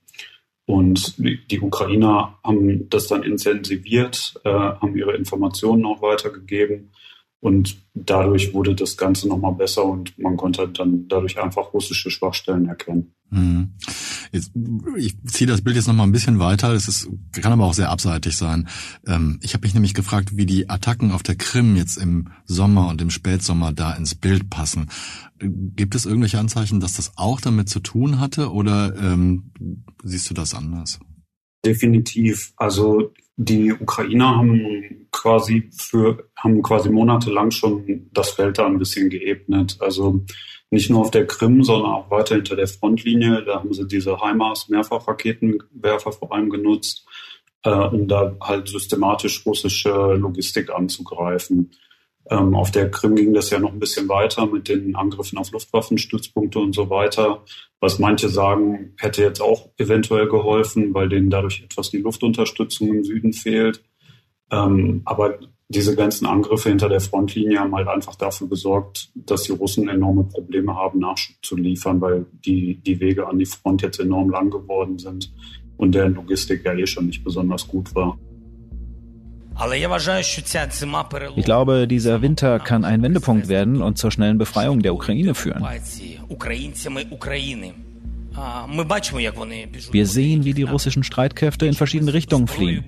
Und 0.67 1.17
die 1.19 1.61
Ukrainer 1.61 2.39
haben 2.45 2.89
das 2.91 3.09
dann 3.09 3.25
intensiviert, 3.25 4.35
äh, 4.45 4.51
haben 4.51 4.97
ihre 4.97 5.17
Informationen 5.17 5.85
auch 5.85 6.01
weitergegeben. 6.01 6.93
Und 7.41 7.79
dadurch 7.95 8.53
wurde 8.53 8.75
das 8.75 8.99
Ganze 8.99 9.27
nochmal 9.27 9.55
besser 9.55 9.85
und 9.85 10.19
man 10.19 10.37
konnte 10.37 10.69
dann 10.69 11.09
dadurch 11.09 11.41
einfach 11.41 11.73
russische 11.73 12.11
Schwachstellen 12.11 12.69
erkennen. 12.69 13.15
Mhm. 13.31 13.71
Jetzt, 14.33 14.53
ich 14.97 15.17
ziehe 15.25 15.49
das 15.49 15.63
Bild 15.63 15.77
jetzt 15.77 15.89
nochmal 15.89 16.07
ein 16.07 16.13
bisschen 16.13 16.39
weiter. 16.39 16.73
Es 16.73 16.87
ist, 16.87 17.09
kann 17.33 17.53
aber 17.53 17.65
auch 17.65 17.75
sehr 17.75 17.91
abseitig 17.91 18.37
sein. 18.37 18.69
Ähm, 19.07 19.41
ich 19.43 19.55
habe 19.55 19.63
mich 19.63 19.75
nämlich 19.75 19.95
gefragt, 19.95 20.37
wie 20.37 20.47
die 20.47 20.69
Attacken 20.69 21.13
auf 21.13 21.23
der 21.23 21.37
Krim 21.37 21.77
jetzt 21.77 21.97
im 21.97 22.29
Sommer 22.45 22.89
und 22.89 23.01
im 23.01 23.11
Spätsommer 23.11 23.73
da 23.73 23.95
ins 23.95 24.15
Bild 24.15 24.51
passen. 24.51 24.91
Gibt 25.39 25.95
es 25.95 26.07
irgendwelche 26.07 26.39
Anzeichen, 26.39 26.81
dass 26.81 26.93
das 26.95 27.13
auch 27.17 27.41
damit 27.41 27.69
zu 27.69 27.81
tun 27.81 28.21
hatte 28.21 28.53
oder 28.53 28.95
ähm, 28.97 29.53
siehst 30.05 30.29
du 30.29 30.35
das 30.35 30.55
anders? 30.55 31.01
Definitiv. 31.65 32.53
Also 32.57 33.13
die 33.43 33.73
Ukrainer 33.73 34.37
haben 34.37 35.07
quasi 35.11 35.71
für, 35.75 36.29
haben 36.37 36.61
quasi 36.61 36.91
monatelang 36.91 37.51
schon 37.51 38.11
das 38.13 38.33
Feld 38.33 38.59
da 38.59 38.67
ein 38.67 38.79
bisschen 38.79 39.09
geebnet. 39.09 39.79
Also 39.81 40.21
nicht 40.71 40.91
nur 40.91 41.01
auf 41.01 41.11
der 41.11 41.27
Krim, 41.27 41.65
sondern 41.65 41.91
auch 41.91 42.11
weiter 42.11 42.35
hinter 42.35 42.55
der 42.55 42.69
Frontlinie. 42.69 43.43
Da 43.43 43.61
haben 43.61 43.73
sie 43.73 43.87
diese 43.87 44.21
HIMARS 44.21 44.69
Mehrfachraketenwerfer 44.69 46.13
vor 46.13 46.35
allem 46.35 46.51
genutzt, 46.51 47.07
äh, 47.63 47.71
um 47.71 48.09
da 48.09 48.37
halt 48.43 48.69
systematisch 48.69 49.47
russische 49.47 50.15
Logistik 50.17 50.69
anzugreifen. 50.69 51.71
Ähm, 52.31 52.55
auf 52.55 52.71
der 52.71 52.91
Krim 52.91 53.17
ging 53.17 53.35
das 53.35 53.51
ja 53.51 53.59
noch 53.59 53.73
ein 53.73 53.81
bisschen 53.81 54.09
weiter 54.09 54.47
mit 54.47 54.69
den 54.69 54.95
Angriffen 54.95 55.37
auf 55.37 55.51
Luftwaffenstützpunkte 55.51 56.61
und 56.61 56.75
so 56.75 56.89
weiter, 56.89 57.45
was 57.81 57.99
manche 57.99 58.29
sagen, 58.29 58.95
hätte 58.99 59.23
jetzt 59.23 59.43
auch 59.43 59.71
eventuell 59.79 60.29
geholfen, 60.29 60.95
weil 60.95 61.09
denen 61.09 61.29
dadurch 61.29 61.63
etwas 61.63 61.91
die 61.91 61.99
Luftunterstützung 61.99 62.89
im 62.89 63.05
Süden 63.05 63.33
fehlt. 63.33 63.83
Ähm, 64.53 65.03
aber 65.05 65.41
diese 65.69 65.97
ganzen 65.97 66.27
Angriffe 66.27 66.69
hinter 66.69 66.89
der 66.89 67.01
Frontlinie 67.01 67.61
haben 67.61 67.75
halt 67.75 67.89
einfach 67.89 68.15
dafür 68.15 68.49
gesorgt, 68.49 69.11
dass 69.15 69.45
die 69.45 69.53
Russen 69.53 69.89
enorme 69.89 70.25
Probleme 70.25 70.75
haben, 70.75 71.01
Nachschub 71.01 71.37
zu 71.43 71.57
liefern, 71.57 72.01
weil 72.01 72.27
die, 72.45 72.77
die 72.77 73.01
Wege 73.01 73.27
an 73.29 73.39
die 73.39 73.47
Front 73.47 73.83
jetzt 73.83 73.99
enorm 73.99 74.31
lang 74.31 74.51
geworden 74.51 74.99
sind 74.99 75.33
und 75.77 75.95
deren 75.95 76.15
Logistik 76.15 76.65
ja 76.65 76.75
eh 76.75 76.87
schon 76.87 77.07
nicht 77.07 77.25
besonders 77.25 77.67
gut 77.67 77.95
war. 77.95 78.19
Ich 81.37 81.45
glaube, 81.45 81.87
dieser 81.87 82.23
Winter 82.23 82.59
kann 82.59 82.85
ein 82.85 83.03
Wendepunkt 83.03 83.49
werden 83.49 83.83
und 83.83 83.99
zur 83.99 84.11
schnellen 84.11 84.39
Befreiung 84.39 84.81
der 84.81 84.95
Ukraine 84.95 85.35
führen. 85.35 85.65
Wir 89.93 90.07
sehen, 90.07 90.45
wie 90.45 90.55
die 90.55 90.63
russischen 90.63 91.03
Streitkräfte 91.03 91.67
in 91.67 91.75
verschiedene 91.75 92.15
Richtungen 92.15 92.47
fliehen. 92.47 92.85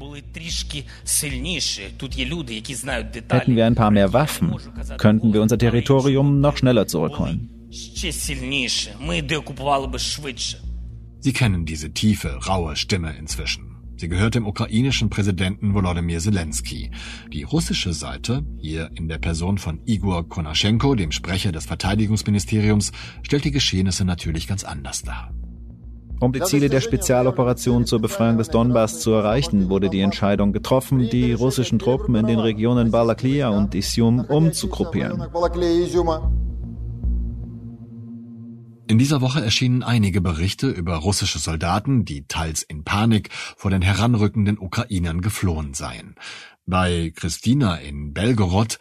Hätten 3.31 3.57
wir 3.57 3.67
ein 3.67 3.75
paar 3.75 3.91
mehr 3.91 4.13
Waffen, 4.13 4.55
könnten 4.99 5.33
wir 5.35 5.43
unser 5.43 5.59
Territorium 5.59 6.41
noch 6.41 6.57
schneller 6.57 6.87
zurückholen. 6.87 7.51
Sie 11.21 11.33
kennen 11.33 11.67
diese 11.67 11.91
tiefe, 11.93 12.41
raue 12.47 12.77
Stimme 12.77 13.15
inzwischen. 13.19 13.72
Sie 13.97 14.09
gehört 14.09 14.35
dem 14.35 14.47
ukrainischen 14.47 15.11
Präsidenten 15.11 15.75
Volodymyr 15.75 16.19
Zelensky. 16.19 16.91
Die 17.33 17.45
russische 17.45 17.93
Seite, 17.93 18.45
hier 18.59 18.91
in 18.95 19.09
der 19.09 19.19
Person 19.19 19.59
von 19.59 19.81
Igor 19.87 20.29
Konaschenko, 20.29 20.95
dem 20.95 21.13
Sprecher 21.13 21.53
des 21.53 21.67
Verteidigungsministeriums, 21.67 22.93
stellt 23.23 23.45
die 23.45 23.51
Geschehnisse 23.53 24.05
natürlich 24.05 24.49
ganz 24.49 24.65
anders 24.65 25.03
dar. 25.03 25.33
Um 26.23 26.33
die 26.33 26.41
Ziele 26.41 26.69
der 26.69 26.81
Spezialoperation 26.81 27.85
zur 27.85 28.01
Befreiung 28.01 28.39
des 28.39 28.49
Donbass 28.49 29.01
zu 29.01 29.11
erreichen, 29.11 29.69
wurde 29.69 29.91
die 29.91 30.01
Entscheidung 30.01 30.53
getroffen, 30.53 31.11
die 31.11 31.33
russischen 31.33 31.81
Truppen 31.81 32.15
in 32.15 32.29
den 32.29 32.39
Regionen 32.39 32.93
Balaklia 32.93 33.49
und 33.49 33.75
Isium 33.75 34.21
umzugruppieren. 34.21 35.21
In 38.89 38.99
dieser 38.99 39.21
Woche 39.21 39.41
erschienen 39.41 39.83
einige 39.83 40.21
Berichte 40.21 40.69
über 40.69 40.97
russische 40.97 41.39
Soldaten, 41.39 42.05
die 42.05 42.27
teils 42.27 42.63
in 42.63 42.85
Panik 42.85 43.31
vor 43.33 43.71
den 43.71 43.81
heranrückenden 43.83 44.59
Ukrainern 44.59 45.21
geflohen 45.21 45.73
seien. 45.73 46.17
Bei 46.67 47.13
Christina 47.15 47.77
in 47.77 48.13
Belgorod 48.13 48.79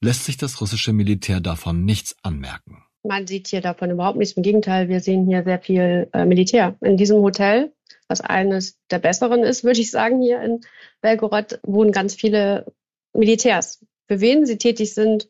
lässt 0.00 0.24
sich 0.24 0.36
das 0.36 0.60
russische 0.60 0.92
Militär 0.92 1.40
davon 1.40 1.84
nichts 1.84 2.16
anmerken. 2.22 2.84
Man 3.02 3.26
sieht 3.26 3.48
hier 3.48 3.60
davon 3.60 3.90
überhaupt 3.90 4.18
nichts. 4.18 4.36
Im 4.36 4.42
Gegenteil, 4.42 4.88
wir 4.88 5.00
sehen 5.00 5.26
hier 5.26 5.44
sehr 5.44 5.60
viel 5.60 6.08
äh, 6.12 6.24
Militär. 6.24 6.76
In 6.80 6.96
diesem 6.96 7.18
Hotel, 7.18 7.72
was 8.08 8.20
eines 8.20 8.78
der 8.90 8.98
besseren 8.98 9.44
ist, 9.44 9.64
würde 9.64 9.80
ich 9.80 9.90
sagen, 9.90 10.20
hier 10.20 10.42
in 10.42 10.60
Belgorod, 11.00 11.60
wohnen 11.62 11.92
ganz 11.92 12.14
viele 12.14 12.66
Militärs. 13.14 13.84
Für 14.08 14.20
wen 14.20 14.46
sie 14.46 14.58
tätig 14.58 14.94
sind, 14.94 15.28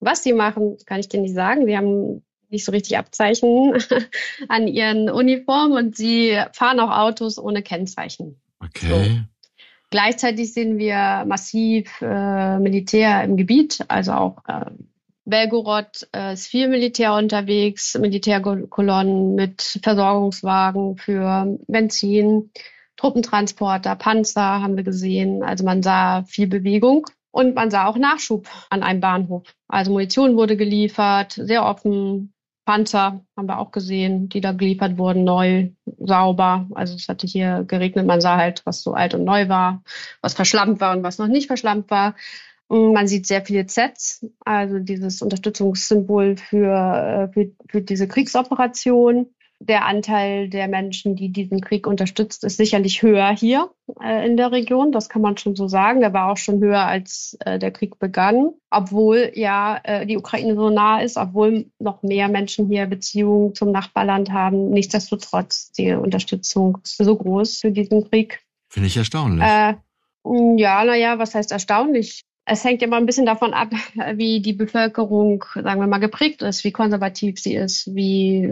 was 0.00 0.22
sie 0.22 0.32
machen, 0.32 0.78
kann 0.86 1.00
ich 1.00 1.08
dir 1.08 1.20
nicht 1.20 1.34
sagen. 1.34 1.66
Sie 1.66 1.76
haben 1.76 2.22
nicht 2.50 2.64
so 2.64 2.72
richtig 2.72 2.98
Abzeichen 2.98 3.74
an 4.48 4.68
ihren 4.68 5.10
Uniformen 5.10 5.76
und 5.76 5.96
sie 5.96 6.38
fahren 6.52 6.80
auch 6.80 6.90
Autos 6.90 7.38
ohne 7.38 7.62
Kennzeichen. 7.62 8.40
Okay. 8.60 8.86
So. 8.88 9.20
Gleichzeitig 9.90 10.52
sehen 10.52 10.78
wir 10.78 11.24
massiv 11.26 12.00
äh, 12.00 12.58
Militär 12.58 13.24
im 13.24 13.36
Gebiet, 13.36 13.84
also 13.88 14.12
auch 14.12 14.38
äh, 14.46 14.70
Belgorod 15.24 16.08
äh, 16.14 16.34
ist 16.34 16.46
viel 16.46 16.68
Militär 16.68 17.14
unterwegs, 17.14 17.96
Militärkolonnen 17.98 19.34
mit 19.34 19.80
Versorgungswagen 19.82 20.96
für 20.96 21.58
Benzin, 21.66 22.50
Truppentransporter, 22.96 23.96
Panzer 23.96 24.60
haben 24.60 24.76
wir 24.76 24.84
gesehen. 24.84 25.42
Also 25.42 25.64
man 25.64 25.82
sah 25.82 26.24
viel 26.24 26.46
Bewegung. 26.46 27.06
Und 27.32 27.54
man 27.54 27.70
sah 27.70 27.86
auch 27.86 27.96
Nachschub 27.96 28.48
an 28.70 28.82
einem 28.82 29.00
Bahnhof. 29.00 29.54
Also 29.68 29.92
Munition 29.92 30.36
wurde 30.36 30.56
geliefert, 30.56 31.32
sehr 31.32 31.64
offen. 31.64 32.32
Panzer 32.64 33.24
haben 33.36 33.46
wir 33.46 33.58
auch 33.58 33.72
gesehen, 33.72 34.28
die 34.28 34.40
da 34.40 34.52
geliefert 34.52 34.98
wurden, 34.98 35.24
neu, 35.24 35.70
sauber. 35.98 36.68
Also 36.74 36.94
es 36.94 37.08
hatte 37.08 37.26
hier 37.26 37.64
geregnet. 37.66 38.06
Man 38.06 38.20
sah 38.20 38.36
halt, 38.36 38.62
was 38.64 38.82
so 38.82 38.92
alt 38.92 39.14
und 39.14 39.24
neu 39.24 39.48
war, 39.48 39.82
was 40.22 40.34
verschlammt 40.34 40.80
war 40.80 40.96
und 40.96 41.02
was 41.02 41.18
noch 41.18 41.28
nicht 41.28 41.46
verschlammt 41.46 41.90
war. 41.90 42.14
Man 42.68 43.08
sieht 43.08 43.26
sehr 43.26 43.44
viele 43.44 43.66
Zs, 43.66 44.24
also 44.44 44.78
dieses 44.78 45.22
Unterstützungssymbol 45.22 46.36
für, 46.36 47.28
äh, 47.28 47.32
für, 47.32 47.50
für 47.68 47.82
diese 47.82 48.06
Kriegsoperation 48.06 49.26
der 49.62 49.84
Anteil 49.84 50.48
der 50.48 50.68
Menschen, 50.68 51.16
die 51.16 51.28
diesen 51.28 51.60
Krieg 51.60 51.86
unterstützt, 51.86 52.44
ist 52.44 52.56
sicherlich 52.56 53.02
höher 53.02 53.28
hier 53.28 53.70
äh, 54.02 54.26
in 54.26 54.38
der 54.38 54.52
Region. 54.52 54.90
Das 54.90 55.10
kann 55.10 55.20
man 55.20 55.36
schon 55.36 55.54
so 55.54 55.68
sagen. 55.68 56.00
Der 56.00 56.14
war 56.14 56.32
auch 56.32 56.38
schon 56.38 56.60
höher, 56.60 56.86
als 56.86 57.36
äh, 57.44 57.58
der 57.58 57.70
Krieg 57.70 57.98
begann. 57.98 58.52
Obwohl 58.70 59.32
ja 59.34 59.78
äh, 59.84 60.06
die 60.06 60.16
Ukraine 60.16 60.54
so 60.54 60.70
nah 60.70 61.00
ist, 61.00 61.18
obwohl 61.18 61.66
noch 61.78 62.02
mehr 62.02 62.28
Menschen 62.28 62.68
hier 62.68 62.86
Beziehungen 62.86 63.54
zum 63.54 63.70
Nachbarland 63.70 64.32
haben. 64.32 64.70
Nichtsdestotrotz 64.70 65.72
die 65.72 65.92
Unterstützung 65.92 66.78
so 66.82 67.14
groß 67.16 67.58
für 67.58 67.70
diesen 67.70 68.08
Krieg. 68.08 68.40
Finde 68.70 68.86
ich 68.86 68.96
erstaunlich. 68.96 69.44
Äh, 69.44 69.74
ja, 70.56 70.84
naja, 70.84 71.18
was 71.18 71.34
heißt 71.34 71.52
erstaunlich? 71.52 72.22
Es 72.46 72.64
hängt 72.64 72.82
immer 72.82 72.96
ein 72.96 73.06
bisschen 73.06 73.26
davon 73.26 73.52
ab, 73.52 73.70
wie 74.14 74.40
die 74.40 74.54
Bevölkerung, 74.54 75.44
sagen 75.54 75.80
wir 75.80 75.86
mal, 75.86 75.98
geprägt 75.98 76.40
ist, 76.40 76.64
wie 76.64 76.72
konservativ 76.72 77.38
sie 77.38 77.54
ist, 77.54 77.94
wie 77.94 78.50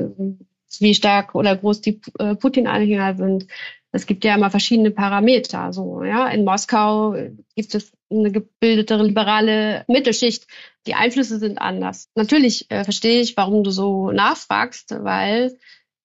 wie 0.81 0.95
stark 0.95 1.35
oder 1.35 1.57
groß 1.57 1.81
die 1.81 2.01
äh, 2.19 2.35
Putin-Anhänger 2.35 3.17
sind. 3.17 3.47
Es 3.91 4.07
gibt 4.07 4.25
ja 4.25 4.35
immer 4.35 4.51
verschiedene 4.51 4.91
Parameter. 4.91 5.73
So, 5.73 6.03
ja, 6.03 6.29
in 6.29 6.45
Moskau 6.45 7.17
gibt 7.57 7.75
es 7.75 7.93
eine 8.11 8.31
gebildete 8.31 8.97
liberale 9.03 9.85
Mittelschicht. 9.89 10.47
Die 10.87 10.95
Einflüsse 10.95 11.39
sind 11.39 11.59
anders. 11.59 12.09
Natürlich 12.15 12.71
äh, 12.71 12.85
verstehe 12.85 13.21
ich, 13.21 13.37
warum 13.37 13.65
du 13.65 13.71
so 13.71 14.11
nachfragst, 14.11 14.95
weil 15.03 15.57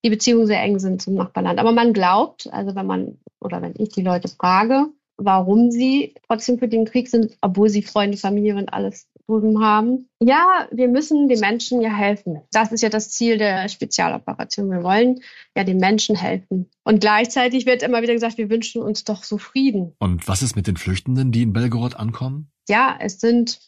die 0.04 0.10
Beziehungen 0.10 0.46
sehr 0.46 0.62
eng 0.62 0.78
sind 0.78 1.00
zum 1.00 1.14
Nachbarland. 1.14 1.58
Aber 1.58 1.72
man 1.72 1.92
glaubt, 1.92 2.48
also 2.52 2.74
wenn 2.74 2.86
man 2.86 3.18
oder 3.40 3.62
wenn 3.62 3.74
ich 3.78 3.90
die 3.90 4.02
Leute 4.02 4.28
frage, 4.28 4.86
warum 5.16 5.70
sie 5.70 6.14
trotzdem 6.26 6.58
für 6.58 6.68
den 6.68 6.84
Krieg 6.84 7.08
sind, 7.08 7.36
obwohl 7.40 7.68
sie 7.68 7.82
Freunde, 7.82 8.16
Familie 8.16 8.56
und 8.56 8.72
alles 8.72 9.08
drüben 9.26 9.62
haben. 9.64 10.08
Ja, 10.20 10.68
wir 10.70 10.88
müssen 10.88 11.28
den 11.28 11.40
Menschen 11.40 11.80
ja 11.80 11.90
helfen. 11.90 12.42
Das 12.52 12.72
ist 12.72 12.82
ja 12.82 12.88
das 12.88 13.10
Ziel 13.10 13.38
der 13.38 13.68
Spezialoperation. 13.68 14.70
Wir 14.70 14.82
wollen 14.82 15.20
ja 15.56 15.64
den 15.64 15.78
Menschen 15.78 16.16
helfen. 16.16 16.70
Und 16.84 17.00
gleichzeitig 17.00 17.66
wird 17.66 17.82
immer 17.82 18.02
wieder 18.02 18.12
gesagt, 18.12 18.38
wir 18.38 18.50
wünschen 18.50 18.82
uns 18.82 19.04
doch 19.04 19.24
so 19.24 19.38
Frieden. 19.38 19.94
Und 19.98 20.28
was 20.28 20.42
ist 20.42 20.56
mit 20.56 20.66
den 20.66 20.76
Flüchtenden, 20.76 21.32
die 21.32 21.42
in 21.42 21.52
Belgorod 21.52 21.96
ankommen? 21.96 22.50
Ja, 22.68 22.96
es 23.00 23.20
sind 23.20 23.60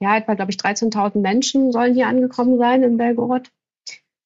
ja 0.00 0.16
etwa, 0.16 0.34
glaube 0.34 0.50
ich, 0.50 0.58
13.000 0.58 1.20
Menschen 1.20 1.72
sollen 1.72 1.94
hier 1.94 2.08
angekommen 2.08 2.58
sein 2.58 2.82
in 2.82 2.96
Belgorod. 2.96 3.50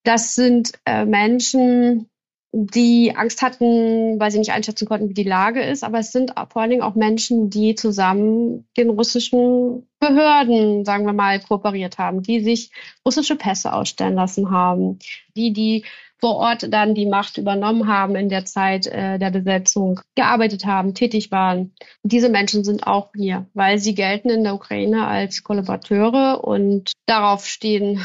Das 0.05 0.35
sind 0.35 0.73
äh, 0.87 1.05
Menschen, 1.05 2.09
die 2.53 3.15
Angst 3.15 3.43
hatten, 3.43 4.19
weil 4.19 4.31
sie 4.31 4.39
nicht 4.39 4.53
einschätzen 4.53 4.89
konnten, 4.89 5.11
wie 5.11 5.15
die 5.15 5.23
Lage 5.23 5.63
ist. 5.63 5.85
Aber 5.85 5.99
es 5.99 6.13
sind 6.13 6.33
vor 6.51 6.63
allen 6.63 6.71
Dingen 6.71 6.83
auch 6.83 6.95
Menschen, 6.95 7.51
die 7.51 7.75
zusammen 7.75 8.67
den 8.77 8.91
russischen 8.91 9.87
Behörden, 10.01 10.85
sagen 10.85 11.05
wir 11.05 11.13
mal, 11.13 11.41
kooperiert 11.41 11.99
haben, 11.99 12.23
die 12.23 12.41
sich 12.41 12.71
russische 13.05 13.37
Pässe 13.37 13.73
ausstellen 13.73 14.15
lassen 14.15 14.51
haben, 14.51 14.99
die 15.37 15.53
die 15.53 15.85
vor 16.21 16.37
Ort 16.37 16.73
dann 16.73 16.95
die 16.95 17.07
Macht 17.07 17.39
übernommen 17.39 17.87
haben 17.87 18.17
in 18.17 18.29
der 18.29 18.45
Zeit 18.45 18.87
äh, 18.87 19.19
der 19.19 19.31
Besetzung, 19.31 20.01
gearbeitet 20.17 20.67
haben, 20.67 20.95
tätig 20.95 21.31
waren. 21.31 21.73
Diese 22.03 22.29
Menschen 22.29 22.65
sind 22.65 22.87
auch 22.87 23.11
hier, 23.15 23.47
weil 23.55 23.79
sie 23.79 23.95
gelten 23.95 24.29
in 24.29 24.43
der 24.43 24.55
Ukraine 24.55 25.07
als 25.07 25.45
Kollaborateure 25.45 26.43
und 26.43 26.93
darauf 27.07 27.47
stehen 27.47 28.05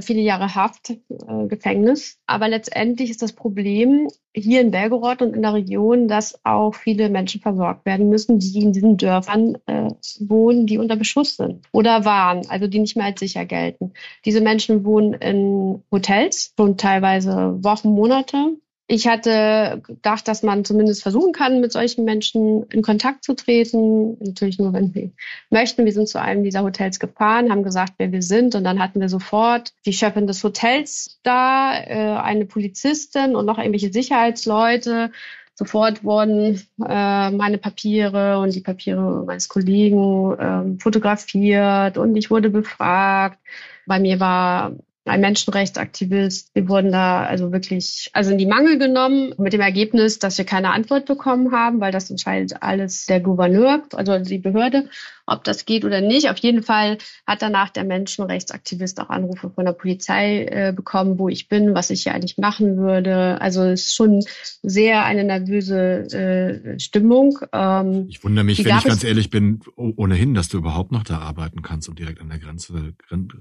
viele 0.00 0.20
Jahre 0.20 0.54
Haft, 0.54 0.90
äh, 0.90 1.46
Gefängnis. 1.48 2.18
Aber 2.26 2.48
letztendlich 2.48 3.10
ist 3.10 3.22
das 3.22 3.32
Problem 3.32 4.08
hier 4.34 4.60
in 4.60 4.70
Belgorod 4.70 5.22
und 5.22 5.34
in 5.34 5.42
der 5.42 5.54
Region, 5.54 6.08
dass 6.08 6.40
auch 6.44 6.74
viele 6.74 7.08
Menschen 7.08 7.40
versorgt 7.40 7.84
werden 7.84 8.08
müssen, 8.08 8.38
die 8.38 8.60
in 8.60 8.72
diesen 8.72 8.96
Dörfern 8.96 9.58
äh, 9.66 9.90
wohnen, 10.20 10.66
die 10.66 10.78
unter 10.78 10.96
Beschuss 10.96 11.36
sind 11.36 11.66
oder 11.72 12.04
waren, 12.04 12.46
also 12.48 12.66
die 12.66 12.78
nicht 12.78 12.96
mehr 12.96 13.06
als 13.06 13.20
sicher 13.20 13.44
gelten. 13.44 13.92
Diese 14.24 14.40
Menschen 14.40 14.84
wohnen 14.84 15.14
in 15.14 15.82
Hotels, 15.90 16.54
schon 16.56 16.76
teilweise 16.76 17.62
Wochen, 17.62 17.90
Monate 17.90 18.56
ich 18.88 19.06
hatte 19.06 19.80
gedacht, 19.86 20.28
dass 20.28 20.42
man 20.42 20.64
zumindest 20.64 21.02
versuchen 21.02 21.32
kann, 21.32 21.60
mit 21.60 21.72
solchen 21.72 22.04
Menschen 22.04 22.64
in 22.64 22.82
Kontakt 22.82 23.24
zu 23.24 23.34
treten. 23.34 24.18
Natürlich 24.20 24.58
nur, 24.58 24.72
wenn 24.72 24.92
sie 24.92 25.12
möchten. 25.50 25.84
Wir 25.84 25.92
sind 25.92 26.08
zu 26.08 26.20
einem 26.20 26.44
dieser 26.44 26.62
Hotels 26.62 26.98
gefahren, 26.98 27.50
haben 27.50 27.62
gesagt, 27.62 27.94
wer 27.98 28.12
wir 28.12 28.22
sind. 28.22 28.54
Und 28.54 28.64
dann 28.64 28.80
hatten 28.80 29.00
wir 29.00 29.08
sofort 29.08 29.72
die 29.86 29.92
Chefin 29.92 30.26
des 30.26 30.42
Hotels 30.44 31.20
da, 31.22 31.74
äh, 31.74 32.20
eine 32.20 32.44
Polizistin 32.44 33.36
und 33.36 33.46
noch 33.46 33.58
irgendwelche 33.58 33.92
Sicherheitsleute. 33.92 35.12
Sofort 35.54 36.02
wurden 36.02 36.60
äh, 36.86 37.30
meine 37.30 37.58
Papiere 37.58 38.38
und 38.38 38.54
die 38.54 38.60
Papiere 38.60 39.22
meines 39.24 39.48
Kollegen 39.48 40.32
äh, 40.38 40.80
fotografiert 40.80 41.98
und 41.98 42.16
ich 42.16 42.30
wurde 42.30 42.50
befragt. 42.50 43.38
Bei 43.86 44.00
mir 44.00 44.18
war 44.18 44.72
ein 45.04 45.20
Menschenrechtsaktivist. 45.20 46.50
Wir 46.54 46.68
wurden 46.68 46.92
da 46.92 47.24
also 47.24 47.52
wirklich, 47.52 48.10
also 48.12 48.30
in 48.30 48.38
die 48.38 48.46
Mangel 48.46 48.78
genommen 48.78 49.34
mit 49.38 49.52
dem 49.52 49.60
Ergebnis, 49.60 50.18
dass 50.18 50.38
wir 50.38 50.44
keine 50.44 50.72
Antwort 50.72 51.06
bekommen 51.06 51.52
haben, 51.52 51.80
weil 51.80 51.92
das 51.92 52.10
entscheidet 52.10 52.62
alles 52.62 53.06
der 53.06 53.20
Gouverneur, 53.20 53.82
also 53.92 54.18
die 54.18 54.38
Behörde 54.38 54.88
ob 55.26 55.44
das 55.44 55.64
geht 55.64 55.84
oder 55.84 56.00
nicht. 56.00 56.28
Auf 56.30 56.38
jeden 56.38 56.62
Fall 56.62 56.98
hat 57.26 57.42
danach 57.42 57.70
der 57.70 57.84
Menschenrechtsaktivist 57.84 59.00
auch 59.00 59.08
Anrufe 59.08 59.50
von 59.50 59.64
der 59.64 59.72
Polizei 59.72 60.44
äh, 60.44 60.72
bekommen, 60.74 61.18
wo 61.18 61.28
ich 61.28 61.48
bin, 61.48 61.74
was 61.74 61.90
ich 61.90 62.02
hier 62.02 62.14
eigentlich 62.14 62.38
machen 62.38 62.76
würde. 62.76 63.40
Also 63.40 63.62
es 63.62 63.86
ist 63.86 63.94
schon 63.94 64.24
sehr 64.62 65.04
eine 65.04 65.24
nervöse 65.24 66.74
äh, 66.74 66.78
Stimmung. 66.78 67.38
Ähm, 67.52 68.06
ich 68.08 68.22
wundere 68.24 68.44
mich, 68.44 68.64
wenn 68.64 68.76
ich 68.76 68.84
ganz 68.84 69.04
ehrlich 69.04 69.30
bin, 69.30 69.60
ohnehin, 69.76 70.34
dass 70.34 70.48
du 70.48 70.58
überhaupt 70.58 70.92
noch 70.92 71.04
da 71.04 71.18
arbeiten 71.18 71.62
kannst 71.62 71.88
und 71.88 71.98
direkt 71.98 72.20
an 72.20 72.28
der 72.28 72.38
Grenze 72.38 72.94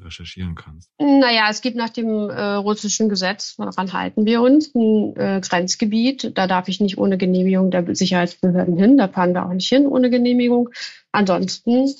recherchieren 0.03 0.56
kannst. 0.56 0.89
Naja, 1.00 1.50
es 1.51 1.62
gibt 1.62 1.77
nach 1.77 1.89
dem 1.89 2.08
äh, 2.29 2.41
russischen 2.53 3.10
Gesetz, 3.10 3.55
daran 3.58 3.93
halten 3.93 4.25
wir 4.25 4.41
uns, 4.41 4.74
ein 4.74 5.15
äh, 5.15 5.41
Grenzgebiet. 5.41 6.31
Da 6.36 6.48
darf 6.48 6.67
ich 6.67 6.81
nicht 6.81 6.98
ohne 6.98 7.17
Genehmigung 7.17 7.70
der 7.70 7.96
Sicherheitsbehörden 7.96 8.77
hin. 8.77 8.98
Da 8.98 9.08
fahren 9.08 9.34
wir 9.34 9.46
auch 9.46 9.53
nicht 9.53 9.70
hin 9.70 9.86
ohne 9.86 10.10
Genehmigung. 10.10 10.70
Ansonsten 11.12 11.93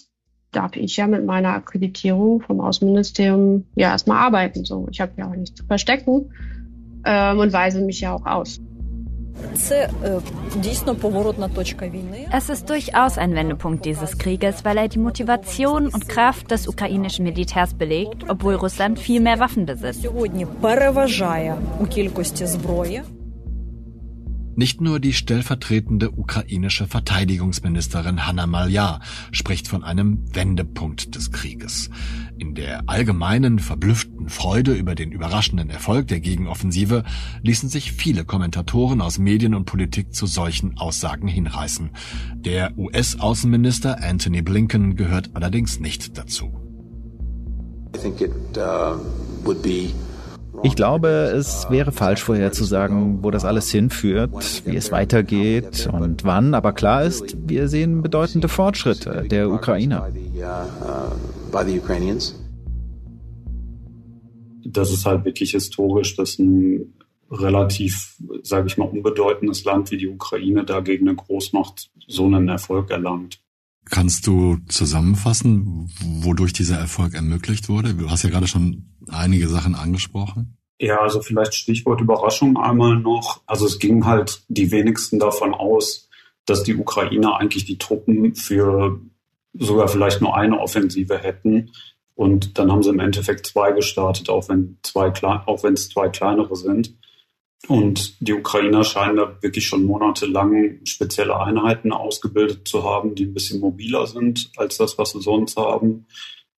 darf 0.52 0.76
ich 0.76 0.98
ja 0.98 1.08
mit 1.08 1.26
meiner 1.26 1.54
Akkreditierung 1.54 2.42
vom 2.42 2.62
Außenministerium 2.62 3.66
ja 3.76 3.92
erstmal 3.92 4.18
arbeiten. 4.18 4.66
So, 4.66 4.88
ich 4.92 5.00
habe 5.00 5.14
ja 5.18 5.30
auch 5.30 5.36
nichts 5.36 5.56
zu 5.56 5.66
verstecken 5.66 6.34
ähm, 7.06 7.40
und 7.40 7.54
weise 7.54 7.82
mich 7.82 8.02
ja 8.02 8.14
auch 8.14 8.26
aus. 8.26 8.60
Es 12.32 12.50
ist 12.50 12.70
durchaus 12.70 13.18
ein 13.18 13.36
Wendepunkt 13.36 13.86
dieses 13.86 14.18
Krieges, 14.18 14.66
weil 14.66 14.78
er 14.78 14.88
die 14.88 15.00
Motivation 15.00 15.88
und 15.88 16.08
Kraft 16.10 16.52
des 16.52 16.68
ukrainischen 16.68 17.24
Militärs 17.24 17.74
belegt, 17.74 18.24
obwohl 18.28 18.56
Russland 18.56 19.00
viel 19.00 19.22
mehr 19.22 19.40
Waffen 19.40 19.66
besitzt. 19.66 20.08
Nicht 24.56 24.82
nur 24.82 25.00
die 25.00 25.14
stellvertretende 25.14 26.12
ukrainische 26.12 26.86
Verteidigungsministerin 26.86 28.28
Hanna 28.28 28.48
Maljar 28.48 29.00
spricht 29.32 29.68
von 29.68 29.84
einem 29.84 30.24
Wendepunkt 30.36 31.16
des 31.16 31.32
Krieges. 31.32 31.90
In 32.38 32.54
der 32.56 32.84
allgemeinen 32.88 33.60
verblüfften 33.60 34.28
Freude 34.28 34.74
über 34.74 34.94
den 34.94 35.12
überraschenden 35.12 35.70
Erfolg 35.70 36.08
der 36.10 36.20
Gegenoffensive 36.20 37.04
ließen 37.44 37.70
sich 37.70 37.94
viele 37.94 38.26
Kommentatoren 38.26 39.02
aus 39.02 39.20
Medien 39.20 39.56
und 39.56 39.66
Politik 39.66 40.14
zu 40.14 40.26
solchen 40.26 40.78
Aussagen 40.78 41.28
hinreißen. 41.28 41.92
Der 42.36 42.78
US-Außenminister 42.78 44.04
Anthony 44.04 44.42
Blinken 44.42 44.96
gehört 44.96 45.32
allerdings 45.34 45.80
nicht 45.80 46.18
dazu. 46.18 46.52
I 47.94 48.00
think 48.00 48.22
it, 48.22 48.32
uh, 48.58 48.98
would 49.44 49.62
be 49.62 49.92
ich 50.64 50.76
glaube, 50.76 51.08
es 51.36 51.68
wäre 51.70 51.92
falsch 51.92 52.24
vorherzusagen, 52.24 53.24
wo 53.24 53.32
das 53.32 53.46
alles 53.46 53.72
hinführt, 53.72 54.64
wie 54.66 54.76
es 54.76 54.92
weitergeht 54.92 55.90
und 55.92 56.24
wann. 56.24 56.54
Aber 56.54 56.74
klar 56.74 57.04
ist, 57.04 57.36
wir 57.48 57.68
sehen 57.68 58.02
bedeutende 58.02 58.48
Fortschritte 58.48 59.26
der 59.30 59.50
Ukrainer. 59.50 60.10
Das 64.64 64.92
ist 64.92 65.06
halt 65.06 65.26
wirklich 65.26 65.52
historisch, 65.52 66.16
dass 66.16 66.38
ein 66.38 66.94
relativ, 67.32 68.18
sage 68.44 68.68
ich 68.68 68.78
mal, 68.78 68.86
unbedeutendes 68.86 69.64
Land 69.64 69.92
wie 69.92 69.98
die 69.98 70.08
Ukraine 70.08 70.64
dagegen 70.64 71.08
eine 71.08 71.16
Großmacht 71.16 71.90
so 72.08 72.26
einen 72.26 72.50
Erfolg 72.50 72.92
erlangt. 72.92 73.41
Kannst 73.90 74.28
du 74.28 74.58
zusammenfassen, 74.68 75.92
wodurch 76.02 76.54
dieser 76.54 76.78
Erfolg 76.78 77.14
ermöglicht 77.14 77.68
wurde? 77.68 77.94
Du 77.94 78.10
hast 78.10 78.24
ja 78.24 78.30
gerade 78.30 78.48
schon 78.48 78.86
einige 79.10 79.48
Sachen 79.48 79.76
angesprochen. 79.76 80.58
Ja, 80.80 81.02
also 81.02 81.22
vielleicht 81.22 81.54
Stichwort 81.54 82.02
Überraschung 82.02 82.58
einmal 82.58 82.96
noch. 82.98 83.42
Also 83.46 83.66
es 83.66 83.80
ging 83.80 84.06
halt 84.06 84.44
die 84.48 84.72
wenigsten 84.72 85.20
davon 85.20 85.54
aus, 85.54 86.10
dass 86.46 86.64
die 86.64 86.76
Ukrainer 86.76 87.38
eigentlich 87.38 87.66
die 87.66 87.78
Truppen 87.78 88.34
für 88.36 89.00
sogar 89.54 89.88
vielleicht 89.88 90.22
nur 90.22 90.36
eine 90.36 90.60
Offensive 90.60 91.18
hätten. 91.18 91.72
Und 92.16 92.58
dann 92.58 92.72
haben 92.72 92.84
sie 92.84 92.90
im 92.90 93.00
Endeffekt 93.00 93.46
zwei 93.46 93.72
gestartet, 93.72 94.30
auch 94.30 94.50
wenn 94.50 94.78
zwei 94.84 95.12
auch 95.46 95.64
wenn 95.64 95.74
es 95.74 95.90
zwei 95.90 96.10
kleinere 96.10 96.56
sind. 96.56 96.96
Und 97.68 98.20
die 98.20 98.34
Ukrainer 98.34 98.84
scheinen 98.84 99.18
da 99.18 99.38
wirklich 99.42 99.68
schon 99.68 99.86
monatelang 99.86 100.80
spezielle 100.84 101.40
Einheiten 101.40 101.92
ausgebildet 101.92 102.68
zu 102.68 102.84
haben, 102.84 103.14
die 103.14 103.26
ein 103.26 103.34
bisschen 103.34 103.60
mobiler 103.60 104.08
sind 104.08 104.52
als 104.58 104.78
das, 104.78 104.98
was 104.98 105.12
sie 105.12 105.22
sonst 105.22 105.58
haben, 105.58 106.08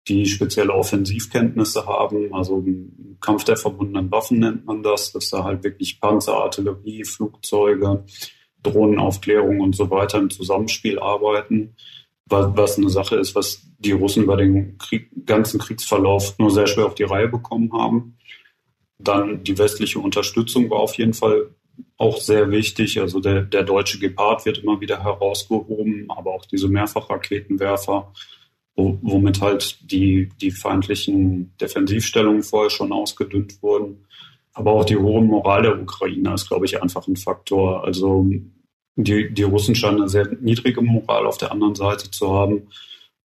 die 0.08 0.26
spezielle 0.26 0.74
Offensivkenntnisse 0.74 1.86
haben, 1.86 2.34
also 2.34 2.64
Kampf 3.22 3.46
der 3.46 3.58
verbundenen 3.58 4.12
Waffen 4.12 4.40
nennt 4.40 4.66
man 4.66 4.84
das, 4.84 5.14
dass 5.14 5.30
da 5.30 5.44
halt 5.44 5.64
wirklich 5.64 6.00
Panzer, 6.00 6.36
Artillerie, 6.36 7.06
Flugzeuge, 7.06 8.04
Drohnenaufklärung 8.64 9.62
und 9.62 9.76
so 9.76 9.90
weiter 9.90 10.20
im 10.20 10.30
Zusammenspiel 10.30 11.00
arbeiten, 11.00 11.76
was 12.26 12.78
eine 12.78 12.90
Sache 12.90 13.18
ist, 13.18 13.36
was 13.36 13.62
die 13.78 13.92
Russen 13.92 14.24
über 14.24 14.38
den 14.38 14.78
Krieg, 14.78 15.10
ganzen 15.26 15.60
Kriegsverlauf 15.60 16.38
nur 16.40 16.52
sehr 16.52 16.68
schwer 16.68 16.86
auf 16.86 16.96
die 16.96 17.04
Reihe 17.04 17.28
bekommen 17.28 17.72
haben. 17.74 18.18
Dann 19.00 19.44
die 19.44 19.58
westliche 19.58 20.00
Unterstützung 20.00 20.70
war 20.70 20.80
auf 20.80 20.98
jeden 20.98 21.14
Fall 21.14 21.50
auch 21.98 22.18
sehr 22.18 22.52
wichtig. 22.52 23.00
Also 23.00 23.20
der, 23.20 23.42
der 23.42 23.64
deutsche 23.64 24.00
Gepard 24.00 24.46
wird 24.46 24.60
immer 24.60 24.80
wieder 24.82 25.04
herausgehoben, 25.04 26.06
aber 26.10 26.34
auch 26.34 26.46
diese 26.46 26.68
Mehrfachraketenwerfer, 26.68 28.12
wo, 28.76 29.00
womit 29.02 29.42
halt 29.42 29.92
die, 29.92 30.30
die 30.42 30.52
feindlichen 30.52 31.56
Defensivstellungen 31.60 32.44
vorher 32.44 32.70
schon 32.70 32.92
ausgedünnt 32.92 33.62
wurden. 33.62 34.06
Aber 34.54 34.72
auch 34.74 34.86
die 34.86 34.98
hohe 34.98 35.22
Moral 35.22 35.64
der 35.64 35.82
Ukrainer 35.82 36.36
ist, 36.36 36.48
glaube 36.48 36.66
ich, 36.66 36.82
einfach 36.82 37.08
ein 37.08 37.16
Faktor. 37.16 37.84
Also 37.84 38.28
die, 38.96 39.34
die 39.34 39.44
Russen 39.44 39.76
scheinen 39.76 40.02
eine 40.02 40.10
sehr 40.10 40.28
niedrige 40.40 40.82
Moral 40.82 41.26
auf 41.26 41.38
der 41.38 41.52
anderen 41.52 41.76
Seite 41.76 42.12
zu 42.12 42.32
haben. 42.32 42.68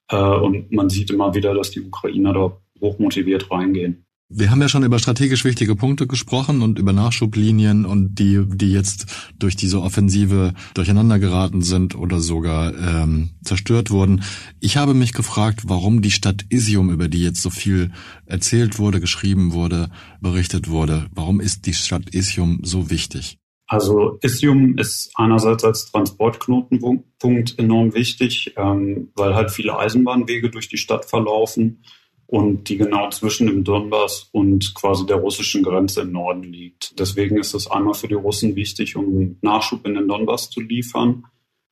Äh, 0.10 0.16
und 0.18 0.72
man 0.72 0.90
sieht 0.90 1.10
immer 1.10 1.34
wieder, 1.36 1.54
dass 1.54 1.72
die 1.72 1.82
Ukrainer 1.82 2.34
da 2.34 2.58
hochmotiviert 2.80 3.52
reingehen. 3.52 4.06
Wir 4.30 4.52
haben 4.52 4.62
ja 4.62 4.68
schon 4.68 4.84
über 4.84 5.00
strategisch 5.00 5.46
wichtige 5.46 5.78
Punkte 5.78 6.06
gesprochen 6.06 6.62
und 6.62 6.80
über 6.80 6.92
Nachschublinien 6.92 7.86
und 7.86 8.16
die, 8.16 8.44
die 8.46 8.74
jetzt 8.74 9.06
durch 9.40 9.56
diese 9.56 9.82
Offensive 9.82 10.54
durcheinander 10.74 11.18
geraten 11.18 11.62
sind 11.62 11.96
oder 11.96 12.20
sogar 12.20 12.74
ähm, 12.78 13.30
zerstört 13.42 13.90
wurden. 13.90 14.24
Ich 14.60 14.76
habe 14.76 14.94
mich 14.94 15.14
gefragt, 15.14 15.62
warum 15.68 16.02
die 16.02 16.12
Stadt 16.12 16.44
Isium, 16.50 16.90
über 16.90 17.08
die 17.08 17.24
jetzt 17.24 17.42
so 17.42 17.50
viel 17.50 17.94
erzählt 18.26 18.80
wurde, 18.80 19.00
geschrieben 19.00 19.54
wurde, 19.54 19.90
berichtet 20.20 20.70
wurde, 20.70 21.08
warum 21.12 21.40
ist 21.40 21.66
die 21.66 21.74
Stadt 21.74 22.14
Isium 22.14 22.60
so 22.64 22.90
wichtig? 22.90 23.40
Also 23.66 24.20
Isium 24.22 24.78
ist 24.78 25.10
einerseits 25.16 25.64
als 25.64 25.90
Transportknotenpunkt 25.90 27.58
enorm 27.58 27.94
wichtig, 27.94 28.56
ähm, 28.58 29.10
weil 29.16 29.36
halt 29.36 29.52
viele 29.52 29.80
Eisenbahnwege 29.80 30.50
durch 30.50 30.68
die 30.68 30.78
Stadt 30.78 31.06
verlaufen 31.06 31.82
und 32.28 32.68
die 32.68 32.78
genau 32.78 33.10
zwischen 33.10 33.48
dem 33.48 33.64
Donbass 33.64 34.30
und 34.34 34.76
quasi 34.76 35.06
der 35.06 35.18
russischen 35.18 35.64
Grenze 35.64 36.02
im 36.02 36.12
Norden 36.12 36.44
liegt. 36.44 37.00
Deswegen 37.00 37.38
ist 37.38 37.54
es 37.54 37.72
einmal 37.72 37.94
für 37.94 38.10
die 38.10 38.16
Russen 38.16 38.56
wichtig, 38.56 38.98
um 38.98 39.38
Nachschub 39.42 39.86
in 39.88 39.96
den 39.96 40.08
Donbass 40.08 40.50
zu 40.50 40.60
liefern. 40.60 41.24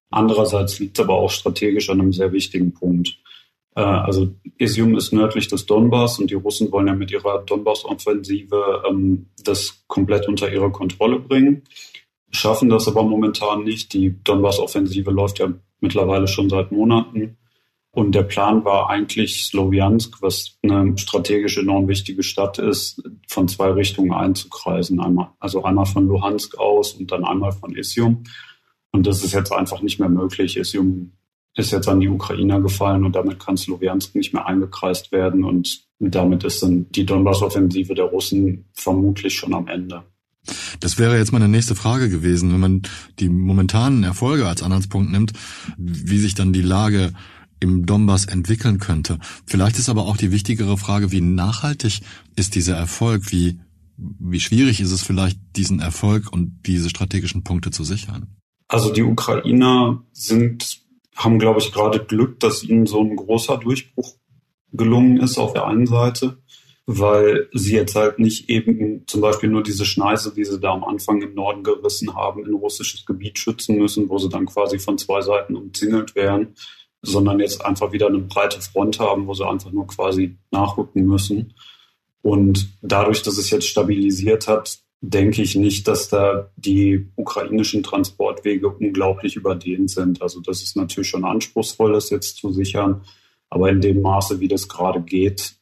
Andererseits 0.09 0.79
liegt 0.79 0.97
es 0.97 1.03
aber 1.03 1.15
auch 1.15 1.29
strategisch 1.29 1.89
an 1.89 1.99
einem 1.99 2.13
sehr 2.13 2.31
wichtigen 2.31 2.73
Punkt. 2.73 3.17
Äh, 3.75 3.81
also 3.81 4.33
Isium 4.57 4.95
ist 4.95 5.11
nördlich 5.11 5.49
des 5.49 5.65
Donbass 5.65 6.19
und 6.19 6.31
die 6.31 6.35
Russen 6.35 6.71
wollen 6.71 6.87
ja 6.87 6.95
mit 6.95 7.11
ihrer 7.11 7.43
Donbass-Offensive 7.43 8.83
ähm, 8.89 9.27
das 9.43 9.83
komplett 9.87 10.27
unter 10.29 10.51
ihre 10.51 10.71
Kontrolle 10.71 11.19
bringen, 11.19 11.63
schaffen 12.31 12.69
das 12.69 12.87
aber 12.87 13.03
momentan 13.03 13.63
nicht. 13.63 13.93
Die 13.93 14.15
Donbass-Offensive 14.23 15.11
läuft 15.11 15.39
ja 15.39 15.53
mittlerweile 15.81 16.27
schon 16.27 16.49
seit 16.49 16.71
Monaten. 16.71 17.37
Und 17.95 18.13
der 18.13 18.23
Plan 18.23 18.65
war 18.65 18.89
eigentlich 18.89 19.45
Sloviansk, 19.45 20.21
was 20.21 20.57
eine 20.61 20.97
strategisch 20.97 21.57
enorm 21.57 21.87
wichtige 21.87 22.23
Stadt 22.23 22.59
ist, 22.59 23.01
von 23.29 23.47
zwei 23.47 23.69
Richtungen 23.69 24.11
einzukreisen. 24.11 24.99
Einmal, 24.99 25.29
also 25.39 25.63
einmal 25.63 25.85
von 25.85 26.05
Luhansk 26.05 26.57
aus 26.57 26.91
und 26.91 27.13
dann 27.13 27.23
einmal 27.23 27.53
von 27.53 27.73
Isium. 27.73 28.25
Und 28.91 29.07
das 29.07 29.23
ist 29.23 29.33
jetzt 29.33 29.53
einfach 29.53 29.81
nicht 29.81 29.97
mehr 29.97 30.09
möglich. 30.09 30.57
Isium 30.57 31.13
ist 31.55 31.71
jetzt 31.71 31.87
an 31.87 32.01
die 32.01 32.09
Ukrainer 32.09 32.59
gefallen 32.59 33.05
und 33.05 33.15
damit 33.15 33.39
kann 33.39 33.55
Sloviansk 33.55 34.13
nicht 34.13 34.33
mehr 34.33 34.45
eingekreist 34.45 35.13
werden. 35.13 35.45
Und 35.45 35.85
damit 35.99 36.43
ist 36.43 36.61
dann 36.63 36.89
die 36.91 37.05
Donbass-Offensive 37.05 37.95
der 37.95 38.05
Russen 38.05 38.65
vermutlich 38.73 39.37
schon 39.37 39.53
am 39.53 39.69
Ende. 39.69 40.03
Das 40.81 40.99
wäre 40.99 41.17
jetzt 41.17 41.31
meine 41.31 41.47
nächste 41.47 41.75
Frage 41.75 42.09
gewesen, 42.09 42.51
wenn 42.51 42.59
man 42.59 42.81
die 43.19 43.29
momentanen 43.29 44.03
Erfolge 44.03 44.47
als 44.47 44.61
Anhaltspunkt 44.63 45.13
nimmt, 45.13 45.31
wie 45.77 46.17
sich 46.17 46.35
dann 46.35 46.51
die 46.51 46.61
Lage 46.61 47.13
im 47.59 47.85
Donbass 47.85 48.25
entwickeln 48.25 48.79
könnte. 48.79 49.19
Vielleicht 49.45 49.79
ist 49.79 49.89
aber 49.89 50.03
auch 50.03 50.17
die 50.17 50.31
wichtigere 50.31 50.77
Frage, 50.77 51.11
wie 51.11 51.21
nachhaltig 51.21 52.01
ist 52.35 52.55
dieser 52.55 52.75
Erfolg? 52.75 53.31
Wie, 53.31 53.59
wie 53.97 54.39
schwierig 54.39 54.81
ist 54.81 54.91
es 54.91 55.03
vielleicht, 55.03 55.39
diesen 55.55 55.79
Erfolg 55.79 56.31
und 56.31 56.61
diese 56.65 56.89
strategischen 56.89 57.43
Punkte 57.43 57.71
zu 57.71 57.83
sichern? 57.83 58.27
Also 58.67 58.91
die 58.91 59.03
Ukrainer 59.03 60.03
sind, 60.11 60.81
haben, 61.15 61.39
glaube 61.39 61.59
ich, 61.59 61.71
gerade 61.71 62.03
Glück, 62.03 62.39
dass 62.39 62.63
ihnen 62.63 62.85
so 62.85 63.01
ein 63.01 63.15
großer 63.15 63.57
Durchbruch 63.57 64.15
gelungen 64.73 65.17
ist 65.17 65.37
auf 65.37 65.53
der 65.53 65.65
einen 65.65 65.85
Seite. 65.85 66.37
weil 66.87 67.49
sie 67.51 67.73
jetzt 67.73 67.95
halt 67.95 68.19
nicht 68.19 68.49
eben 68.49 69.03
zum 69.07 69.21
Beispiel 69.21 69.49
nur 69.49 69.63
diese 69.63 69.85
Schneise, 69.85 70.33
die 70.33 70.45
sie 70.45 70.59
da 70.59 70.71
am 70.71 70.83
Anfang 70.83 71.21
im 71.21 71.33
Norden 71.33 71.63
gerissen 71.63 72.15
haben, 72.15 72.45
in 72.45 72.53
russisches 72.53 73.05
Gebiet 73.05 73.39
schützen 73.39 73.77
müssen, 73.77 74.07
wo 74.09 74.19
sie 74.19 74.29
dann 74.29 74.45
quasi 74.45 74.77
von 74.77 74.97
zwei 74.97 75.21
Seiten 75.21 75.55
umzingelt 75.55 76.15
werden, 76.15 76.55
sondern 77.05 77.39
jetzt 77.39 77.63
einfach 77.63 77.91
wieder 77.91 78.07
eine 78.07 78.19
breite 78.19 78.61
Front 78.61 78.99
haben, 78.99 79.27
wo 79.27 79.33
sie 79.33 79.47
einfach 79.47 79.71
nur 79.71 79.87
quasi 79.87 80.35
nachrücken 80.51 81.05
müssen. 81.05 81.53
Und 82.21 82.69
dadurch, 82.81 83.21
dass 83.21 83.37
es 83.37 83.49
jetzt 83.49 83.67
stabilisiert 83.67 84.47
hat, 84.47 84.79
denke 85.01 85.41
ich 85.41 85.55
nicht, 85.55 85.87
dass 85.87 86.09
da 86.09 86.49
die 86.55 87.07
ukrainischen 87.15 87.83
Transportwege 87.83 88.69
unglaublich 88.69 89.35
überdehnt 89.35 89.91
sind. 89.91 90.21
Also 90.21 90.41
das 90.41 90.63
ist 90.63 90.75
natürlich 90.75 91.09
schon 91.09 91.25
anspruchsvoll, 91.25 91.93
das 91.93 92.09
jetzt 92.09 92.37
zu 92.37 92.51
sichern. 92.51 93.01
Aber 93.49 93.69
in 93.69 93.81
dem 93.81 94.01
Maße, 94.01 94.39
wie 94.39 94.47
das 94.47 94.67
gerade 94.67 95.01
geht, 95.01 95.55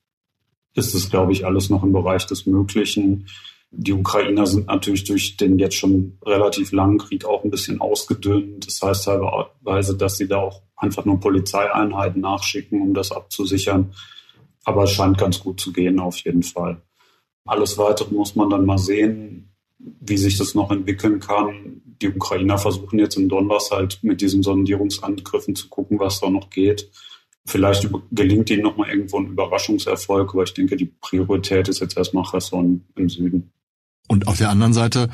ist 0.75 0.95
es, 0.95 1.09
glaube 1.09 1.33
ich, 1.33 1.45
alles 1.45 1.69
noch 1.69 1.83
im 1.83 1.91
Bereich 1.91 2.25
des 2.25 2.45
Möglichen. 2.45 3.27
Die 3.71 3.93
Ukrainer 3.93 4.45
sind 4.45 4.67
natürlich 4.67 5.03
durch 5.03 5.35
den 5.35 5.59
jetzt 5.59 5.75
schon 5.75 6.17
relativ 6.25 6.71
langen 6.71 6.99
Krieg 6.99 7.25
auch 7.25 7.43
ein 7.43 7.51
bisschen 7.51 7.81
ausgedünnt. 7.81 8.67
Das 8.67 8.81
heißt 8.81 9.05
teilweise, 9.05 9.97
dass 9.97 10.17
sie 10.17 10.27
da 10.27 10.37
auch 10.37 10.61
einfach 10.83 11.05
nur 11.05 11.19
Polizeieinheiten 11.19 12.21
nachschicken, 12.21 12.81
um 12.81 12.93
das 12.93 13.11
abzusichern. 13.11 13.93
Aber 14.65 14.83
es 14.83 14.91
scheint 14.91 15.17
ganz 15.17 15.39
gut 15.39 15.59
zu 15.59 15.73
gehen, 15.73 15.99
auf 15.99 16.17
jeden 16.17 16.43
Fall. 16.43 16.81
Alles 17.45 17.77
Weitere 17.77 18.13
muss 18.13 18.35
man 18.35 18.49
dann 18.49 18.65
mal 18.65 18.77
sehen, 18.77 19.49
wie 19.79 20.17
sich 20.17 20.37
das 20.37 20.55
noch 20.55 20.71
entwickeln 20.71 21.19
kann. 21.19 21.81
Die 22.01 22.09
Ukrainer 22.09 22.57
versuchen 22.57 22.99
jetzt 22.99 23.17
im 23.17 23.29
Donbass 23.29 23.71
halt 23.71 23.99
mit 24.01 24.21
diesen 24.21 24.43
Sondierungsangriffen 24.43 25.55
zu 25.55 25.67
gucken, 25.69 25.99
was 25.99 26.19
da 26.19 26.29
noch 26.29 26.49
geht. 26.49 26.89
Vielleicht 27.45 27.89
gelingt 28.11 28.49
ihnen 28.49 28.63
nochmal 28.63 28.89
irgendwo 28.89 29.19
ein 29.19 29.27
Überraschungserfolg, 29.27 30.33
aber 30.33 30.43
ich 30.43 30.53
denke, 30.53 30.77
die 30.77 30.85
Priorität 31.01 31.67
ist 31.67 31.81
jetzt 31.81 31.97
erstmal 31.97 32.23
Cherson 32.23 32.85
im 32.95 33.09
Süden. 33.09 33.51
Und 34.07 34.27
auf 34.27 34.37
der 34.37 34.49
anderen 34.49 34.73
Seite 34.73 35.09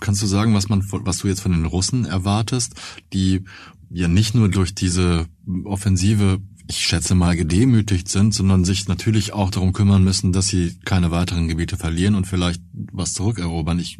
kannst 0.00 0.22
du 0.22 0.26
sagen, 0.26 0.54
was 0.54 0.68
man, 0.68 0.84
was 0.90 1.18
du 1.18 1.28
jetzt 1.28 1.40
von 1.40 1.52
den 1.52 1.66
Russen 1.66 2.04
erwartest, 2.04 2.74
die 3.12 3.44
ja 3.90 4.08
nicht 4.08 4.34
nur 4.34 4.48
durch 4.48 4.74
diese 4.74 5.26
Offensive 5.64 6.40
ich 6.70 6.86
schätze 6.86 7.14
mal, 7.16 7.36
gedemütigt 7.36 8.08
sind, 8.08 8.32
sondern 8.32 8.64
sich 8.64 8.86
natürlich 8.86 9.32
auch 9.32 9.50
darum 9.50 9.72
kümmern 9.72 10.04
müssen, 10.04 10.32
dass 10.32 10.46
sie 10.46 10.78
keine 10.84 11.10
weiteren 11.10 11.48
Gebiete 11.48 11.76
verlieren 11.76 12.14
und 12.14 12.26
vielleicht 12.26 12.62
was 12.72 13.12
zurückerobern. 13.12 13.78
Ich 13.80 13.98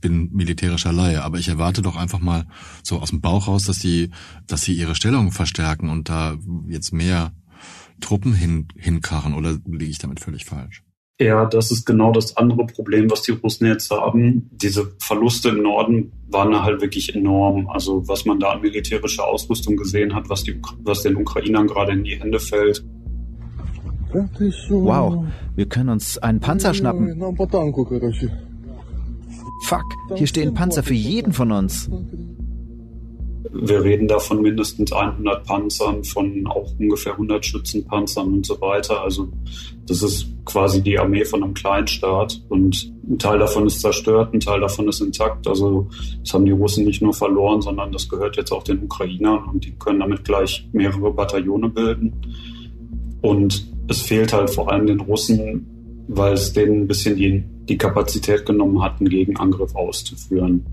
bin 0.00 0.30
militärischer 0.32 0.92
Laie, 0.92 1.22
aber 1.22 1.38
ich 1.38 1.48
erwarte 1.48 1.82
doch 1.82 1.96
einfach 1.96 2.20
mal 2.20 2.46
so 2.82 2.98
aus 2.98 3.10
dem 3.10 3.20
Bauch 3.20 3.46
raus, 3.46 3.64
dass 3.64 3.78
sie, 3.78 4.10
dass 4.46 4.62
sie 4.62 4.74
ihre 4.74 4.94
Stellung 4.94 5.32
verstärken 5.32 5.90
und 5.90 6.08
da 6.08 6.38
jetzt 6.66 6.92
mehr 6.92 7.34
Truppen 8.00 8.32
hin, 8.32 8.68
hinkarren 8.76 9.34
oder 9.34 9.58
liege 9.66 9.90
ich 9.90 9.98
damit 9.98 10.20
völlig 10.20 10.44
falsch? 10.46 10.82
Ja, 11.20 11.44
das 11.44 11.70
ist 11.70 11.84
genau 11.84 12.10
das 12.10 12.36
andere 12.36 12.66
Problem, 12.66 13.10
was 13.10 13.22
die 13.22 13.32
Russen 13.32 13.66
jetzt 13.66 13.90
haben. 13.90 14.50
Diese 14.50 14.92
Verluste 14.98 15.50
im 15.50 15.62
Norden 15.62 16.12
waren 16.28 16.62
halt 16.62 16.80
wirklich 16.80 17.14
enorm. 17.14 17.68
Also 17.68 18.06
was 18.08 18.24
man 18.24 18.40
da 18.40 18.52
an 18.52 18.60
militärischer 18.60 19.26
Ausrüstung 19.26 19.76
gesehen 19.76 20.14
hat, 20.14 20.28
was, 20.28 20.42
die, 20.42 20.60
was 20.82 21.02
den 21.02 21.16
Ukrainern 21.16 21.66
gerade 21.66 21.92
in 21.92 22.04
die 22.04 22.16
Hände 22.18 22.40
fällt. 22.40 22.84
Wow, 24.84 25.24
wir 25.54 25.66
können 25.66 25.88
uns 25.90 26.18
einen 26.18 26.40
Panzer 26.40 26.74
schnappen. 26.74 27.18
Fuck, 29.64 29.84
hier 30.16 30.26
stehen 30.26 30.54
Panzer 30.54 30.82
für 30.82 30.94
jeden 30.94 31.32
von 31.32 31.52
uns. 31.52 31.88
Wir 33.54 33.84
reden 33.84 34.08
da 34.08 34.18
von 34.18 34.40
mindestens 34.40 34.92
100 34.92 35.44
Panzern, 35.44 36.02
von 36.04 36.46
auch 36.46 36.72
ungefähr 36.78 37.12
100 37.12 37.44
Schützenpanzern 37.44 38.32
und 38.32 38.46
so 38.46 38.60
weiter. 38.60 39.02
Also 39.02 39.28
das 39.86 40.02
ist 40.02 40.26
quasi 40.44 40.82
die 40.82 40.98
Armee 40.98 41.24
von 41.24 41.42
einem 41.42 41.54
Kleinstaat 41.54 42.42
und 42.48 42.92
ein 43.08 43.18
Teil 43.18 43.38
davon 43.38 43.66
ist 43.66 43.80
zerstört, 43.80 44.32
ein 44.32 44.40
Teil 44.40 44.60
davon 44.60 44.88
ist 44.88 45.00
intakt. 45.00 45.46
Also 45.46 45.88
das 46.20 46.32
haben 46.32 46.46
die 46.46 46.52
Russen 46.52 46.84
nicht 46.84 47.02
nur 47.02 47.12
verloren, 47.12 47.60
sondern 47.60 47.92
das 47.92 48.08
gehört 48.08 48.36
jetzt 48.36 48.52
auch 48.52 48.62
den 48.62 48.82
Ukrainern 48.84 49.44
und 49.52 49.64
die 49.64 49.72
können 49.72 50.00
damit 50.00 50.24
gleich 50.24 50.66
mehrere 50.72 51.12
Bataillone 51.12 51.68
bilden. 51.68 52.12
Und 53.20 53.66
es 53.88 54.00
fehlt 54.00 54.32
halt 54.32 54.50
vor 54.50 54.72
allem 54.72 54.86
den 54.86 55.00
Russen, 55.00 56.04
weil 56.08 56.32
es 56.32 56.52
denen 56.52 56.82
ein 56.82 56.88
bisschen 56.88 57.16
die, 57.16 57.44
die 57.68 57.78
Kapazität 57.78 58.46
genommen 58.46 58.82
hat, 58.82 58.98
einen 58.98 59.08
Gegenangriff 59.08 59.74
auszuführen. 59.74 60.64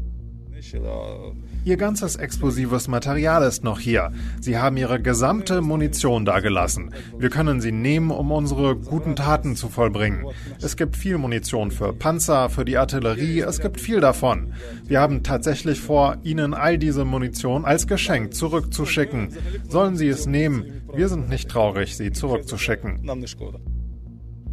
Ihr 1.66 1.78
ganzes 1.78 2.16
explosives 2.16 2.88
Material 2.88 3.44
ist 3.44 3.64
noch 3.64 3.80
hier. 3.80 4.12
Sie 4.40 4.58
haben 4.58 4.78
Ihre 4.78 5.02
gesamte 5.02 5.62
Munition 5.62 6.26
dagelassen. 6.26 6.94
Wir 7.18 7.30
können 7.30 7.60
sie 7.60 7.72
nehmen, 7.72 8.12
um 8.12 8.32
unsere 8.32 8.76
guten 8.76 9.16
Taten 9.16 9.56
zu 9.56 9.68
vollbringen. 9.68 10.26
Es 10.62 10.78
gibt 10.78 10.96
viel 10.96 11.18
Munition 11.18 11.72
für 11.72 11.94
Panzer, 11.94 12.50
für 12.50 12.66
die 12.66 12.78
Artillerie, 12.78 13.42
es 13.42 13.60
gibt 13.60 13.80
viel 13.80 14.00
davon. 14.00 14.54
Wir 14.86 15.02
haben 15.02 15.24
tatsächlich 15.24 15.80
vor, 15.80 16.18
Ihnen 16.24 16.54
all 16.54 16.78
diese 16.78 17.04
Munition 17.04 17.66
als 17.66 17.88
Geschenk 17.88 18.34
zurückzuschicken. 18.34 19.30
Sollen 19.68 19.98
Sie 19.98 20.08
es 20.08 20.26
nehmen? 20.26 20.82
Wir 20.94 21.10
sind 21.10 21.30
nicht 21.30 21.50
traurig, 21.50 21.96
sie 21.98 22.12
zurückzuschicken. 22.12 23.02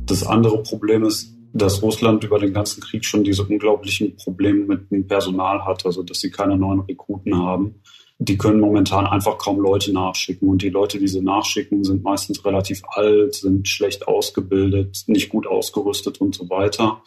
Das 0.07 0.27
andere 0.27 0.62
Problem 0.62 1.05
ist, 1.05 1.36
dass 1.57 1.83
Russland 1.83 2.23
über 2.25 2.38
den 2.38 2.53
ganzen 2.53 2.83
Krieg 2.83 3.05
schon 3.05 3.25
diese 3.25 3.45
unglaublichen 3.45 4.16
Probleme 4.16 4.64
mit 4.64 4.90
dem 4.90 5.07
Personal 5.07 5.64
hat, 5.64 5.87
also 5.87 6.03
dass 6.03 6.21
sie 6.21 6.31
keine 6.31 6.57
neuen 6.57 6.81
Rekruten 6.81 7.37
haben. 7.37 7.77
Die 8.19 8.38
können 8.38 8.61
momentan 8.61 9.07
einfach 9.07 9.37
kaum 9.38 9.61
Leute 9.61 9.92
nachschicken 9.92 10.49
und 10.49 10.62
die 10.62 10.71
Leute, 10.71 10.99
die 10.99 11.09
sie 11.09 11.21
nachschicken, 11.21 11.85
sind 11.85 12.03
meistens 12.03 12.45
relativ 12.45 12.83
alt, 12.88 13.35
sind 13.35 13.69
schlecht 13.69 14.09
ausgebildet, 14.09 15.05
nicht 15.07 15.29
gut 15.29 15.47
ausgerüstet 15.47 16.21
und 16.21 16.35
so 16.35 16.49
weiter. 16.49 17.03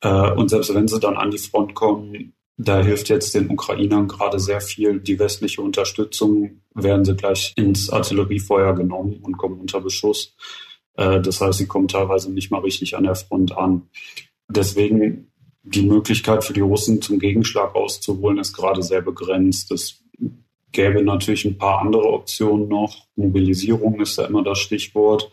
Äh, 0.00 0.32
und 0.32 0.50
selbst 0.50 0.74
wenn 0.74 0.88
sie 0.88 0.98
dann 0.98 1.16
an 1.16 1.30
die 1.30 1.38
Front 1.38 1.74
kommen, 1.74 2.34
da 2.56 2.82
hilft 2.82 3.08
jetzt 3.08 3.34
den 3.34 3.50
Ukrainern 3.50 4.08
gerade 4.08 4.38
sehr 4.38 4.60
viel 4.60 5.00
die 5.00 5.18
westliche 5.18 5.62
Unterstützung, 5.62 6.62
werden 6.74 7.04
sie 7.04 7.14
gleich 7.14 7.52
ins 7.56 7.90
Artilleriefeuer 7.90 8.74
genommen 8.74 9.20
und 9.22 9.38
kommen 9.38 9.60
unter 9.60 9.80
Beschuss. 9.80 10.36
Äh, 10.96 11.20
das 11.20 11.40
heißt, 11.40 11.58
sie 11.58 11.66
kommen 11.66 11.88
teilweise 11.88 12.32
nicht 12.32 12.50
mal 12.50 12.60
richtig 12.60 12.96
an 12.96 13.04
der 13.04 13.14
Front 13.14 13.56
an. 13.56 13.88
Deswegen 14.48 15.32
die 15.62 15.82
Möglichkeit 15.82 16.44
für 16.44 16.52
die 16.52 16.60
Russen 16.60 17.00
zum 17.00 17.18
Gegenschlag 17.18 17.74
auszuholen 17.74 18.38
ist 18.38 18.52
gerade 18.52 18.82
sehr 18.82 19.00
begrenzt. 19.00 19.70
Es 19.70 20.02
gäbe 20.72 21.02
natürlich 21.02 21.44
ein 21.44 21.58
paar 21.58 21.80
andere 21.80 22.12
Optionen 22.12 22.68
noch. 22.68 23.06
Mobilisierung 23.16 24.00
ist 24.00 24.18
da 24.18 24.26
immer 24.26 24.42
das 24.42 24.58
Stichwort. 24.58 25.30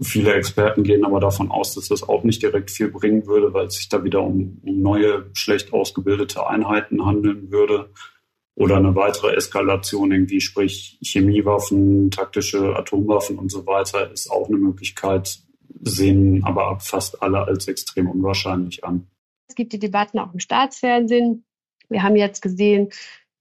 Viele 0.00 0.34
Experten 0.34 0.84
gehen 0.84 1.04
aber 1.04 1.20
davon 1.20 1.50
aus, 1.50 1.74
dass 1.74 1.88
das 1.88 2.02
auch 2.02 2.24
nicht 2.24 2.42
direkt 2.42 2.70
viel 2.70 2.88
bringen 2.88 3.26
würde, 3.26 3.52
weil 3.52 3.66
es 3.66 3.74
sich 3.74 3.88
da 3.88 4.04
wieder 4.04 4.22
um, 4.22 4.60
um 4.62 4.80
neue, 4.80 5.30
schlecht 5.34 5.72
ausgebildete 5.72 6.46
Einheiten 6.46 7.04
handeln 7.04 7.50
würde 7.50 7.90
oder 8.54 8.76
eine 8.76 8.94
weitere 8.94 9.34
Eskalation 9.34 10.12
irgendwie, 10.12 10.40
sprich 10.40 10.98
Chemiewaffen, 11.02 12.10
taktische 12.10 12.76
Atomwaffen 12.76 13.38
und 13.38 13.50
so 13.50 13.66
weiter, 13.66 14.10
ist 14.10 14.30
auch 14.30 14.48
eine 14.48 14.58
Möglichkeit, 14.58 15.38
sehen 15.80 16.44
aber 16.44 16.78
fast 16.80 17.22
alle 17.22 17.46
als 17.46 17.68
extrem 17.68 18.10
unwahrscheinlich 18.10 18.84
an. 18.84 19.06
Es 19.48 19.54
gibt 19.54 19.72
die 19.72 19.78
Debatten 19.78 20.18
auch 20.18 20.32
im 20.32 20.38
Staatsfernsehen. 20.38 21.44
Wir 21.88 22.02
haben 22.02 22.16
jetzt 22.16 22.42
gesehen, 22.42 22.90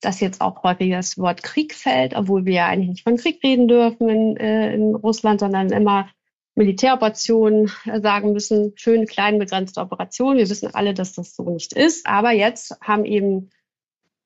dass 0.01 0.19
jetzt 0.19 0.41
auch 0.41 0.63
häufig 0.63 0.91
das 0.91 1.17
Wort 1.17 1.43
Krieg 1.43 1.73
fällt, 1.73 2.15
obwohl 2.15 2.45
wir 2.45 2.53
ja 2.53 2.67
eigentlich 2.67 2.89
nicht 2.89 3.03
von 3.03 3.17
Krieg 3.17 3.43
reden 3.43 3.67
dürfen 3.67 4.09
in, 4.09 4.37
äh, 4.37 4.73
in 4.73 4.95
Russland, 4.95 5.39
sondern 5.39 5.71
immer 5.71 6.09
Militäroperationen 6.55 7.71
sagen 8.01 8.33
müssen, 8.33 8.73
schön 8.75 9.05
klein 9.05 9.39
begrenzte 9.39 9.79
Operationen. 9.79 10.37
Wir 10.37 10.49
wissen 10.49 10.73
alle, 10.73 10.93
dass 10.93 11.13
das 11.13 11.35
so 11.35 11.49
nicht 11.49 11.73
ist. 11.73 12.05
Aber 12.07 12.31
jetzt 12.31 12.75
haben 12.81 13.05
eben 13.05 13.51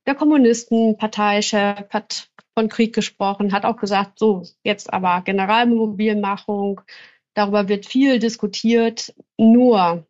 der 0.05 0.15
Kommunistenparteichef 0.15 1.89
hat 1.89 2.29
von 2.53 2.69
Krieg 2.69 2.93
gesprochen, 2.93 3.51
hat 3.51 3.65
auch 3.65 3.77
gesagt, 3.77 4.19
so, 4.19 4.43
jetzt 4.63 4.93
aber 4.93 5.21
Generalmobilmachung, 5.21 6.81
darüber 7.33 7.67
wird 7.67 7.85
viel 7.85 8.19
diskutiert, 8.19 9.13
nur 9.37 10.07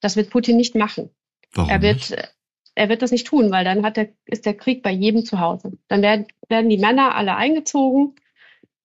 das 0.00 0.16
wird 0.16 0.30
Putin 0.30 0.56
nicht 0.56 0.74
machen. 0.74 1.10
Warum 1.54 1.70
er 1.70 1.82
wird, 1.82 2.10
nicht? 2.10 2.34
er 2.74 2.88
wird 2.88 3.02
das 3.02 3.12
nicht 3.12 3.26
tun, 3.26 3.50
weil 3.50 3.64
dann 3.64 3.84
hat 3.84 3.96
der, 3.96 4.08
ist 4.26 4.46
der 4.46 4.54
Krieg 4.54 4.82
bei 4.82 4.90
jedem 4.90 5.24
zu 5.24 5.38
Hause. 5.38 5.78
Dann 5.88 6.02
werden, 6.02 6.26
werden 6.48 6.68
die 6.68 6.78
Männer 6.78 7.14
alle 7.14 7.36
eingezogen, 7.36 8.16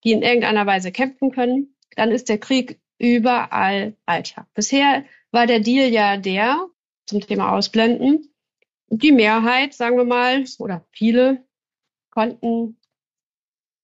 die 0.04 0.12
in 0.12 0.22
irgendeiner 0.22 0.66
Weise 0.66 0.92
kämpfen 0.92 1.32
können. 1.32 1.74
Dann 1.96 2.12
ist 2.12 2.28
der 2.28 2.38
Krieg 2.38 2.80
überall 2.98 3.96
Alltag. 4.06 4.46
Bisher 4.54 5.04
war 5.32 5.46
der 5.46 5.60
Deal 5.60 5.88
ja 5.88 6.16
der, 6.16 6.66
zum 7.06 7.20
Thema 7.20 7.52
Ausblenden, 7.52 8.28
die 8.90 9.12
Mehrheit, 9.12 9.74
sagen 9.74 9.96
wir 9.96 10.04
mal, 10.04 10.44
oder 10.58 10.84
viele 10.92 11.44
konnten 12.10 12.76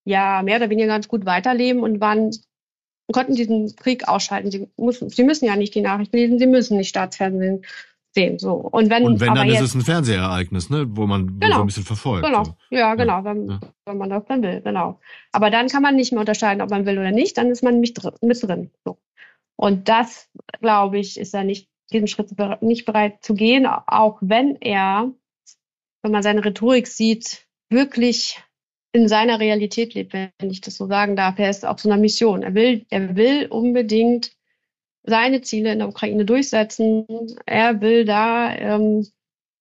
ja 0.04 0.42
mehr 0.42 0.56
oder 0.56 0.70
weniger 0.70 0.88
ganz 0.88 1.08
gut 1.08 1.24
weiterleben 1.26 1.82
und 1.82 2.00
waren 2.00 2.30
konnten 3.12 3.34
diesen 3.34 3.74
Krieg 3.76 4.08
ausschalten. 4.08 4.50
Sie 4.50 4.68
müssen, 4.76 5.10
sie 5.10 5.24
müssen 5.24 5.44
ja 5.44 5.56
nicht 5.56 5.74
die 5.74 5.82
Nachrichten 5.82 6.16
lesen, 6.16 6.38
sie 6.38 6.46
müssen 6.46 6.76
nicht 6.76 6.88
Staatsfernsehen 6.88 7.64
sehen. 8.14 8.38
So. 8.38 8.54
Und 8.54 8.90
wenn, 8.90 9.04
und 9.04 9.20
wenn 9.20 9.34
dann 9.34 9.48
jetzt, 9.48 9.60
ist 9.60 9.70
es 9.70 9.74
ein 9.74 9.82
Fernsehereignis, 9.82 10.70
ne? 10.70 10.86
wo 10.88 11.06
man 11.06 11.38
genau, 11.38 11.56
so 11.56 11.60
ein 11.62 11.66
bisschen 11.66 11.84
verfolgt. 11.84 12.24
Genau, 12.24 12.44
so. 12.44 12.56
ja, 12.70 12.94
genau, 12.94 13.18
ja. 13.18 13.24
Wenn, 13.24 13.48
ja. 13.48 13.60
wenn 13.84 13.98
man 13.98 14.10
das 14.10 14.24
dann 14.26 14.42
will, 14.42 14.60
genau. 14.62 15.00
Aber 15.32 15.50
dann 15.50 15.68
kann 15.68 15.82
man 15.82 15.96
nicht 15.96 16.12
mehr 16.12 16.20
unterscheiden, 16.20 16.62
ob 16.62 16.70
man 16.70 16.86
will 16.86 16.98
oder 16.98 17.10
nicht, 17.10 17.36
dann 17.36 17.50
ist 17.50 17.62
man 17.62 17.80
nicht 17.80 17.94
drin, 17.94 18.14
mit 18.22 18.42
drin. 18.42 18.70
So. 18.84 18.98
Und 19.56 19.88
das, 19.88 20.30
glaube 20.60 20.98
ich, 20.98 21.18
ist 21.18 21.34
er 21.34 21.44
nicht, 21.44 21.68
diesen 21.92 22.08
Schritt 22.08 22.30
nicht 22.62 22.84
bereit 22.84 23.22
zu 23.22 23.34
gehen, 23.34 23.66
auch 23.66 24.18
wenn 24.20 24.56
er, 24.60 25.12
wenn 26.02 26.12
man 26.12 26.22
seine 26.22 26.44
Rhetorik 26.44 26.86
sieht, 26.86 27.46
wirklich 27.68 28.42
in 28.92 29.08
seiner 29.08 29.40
Realität 29.40 29.94
lebt, 29.94 30.12
wenn 30.12 30.30
ich 30.50 30.60
das 30.60 30.76
so 30.76 30.86
sagen 30.86 31.16
darf. 31.16 31.38
Er 31.38 31.50
ist 31.50 31.66
auf 31.66 31.80
so 31.80 31.88
einer 31.88 32.00
Mission. 32.00 32.42
Er 32.42 32.54
will, 32.54 32.86
er 32.90 33.16
will 33.16 33.46
unbedingt 33.46 34.32
seine 35.02 35.42
Ziele 35.42 35.72
in 35.72 35.80
der 35.80 35.88
Ukraine 35.88 36.24
durchsetzen. 36.24 37.06
Er 37.44 37.80
will 37.80 38.04
da 38.04 38.54
ähm, 38.54 39.06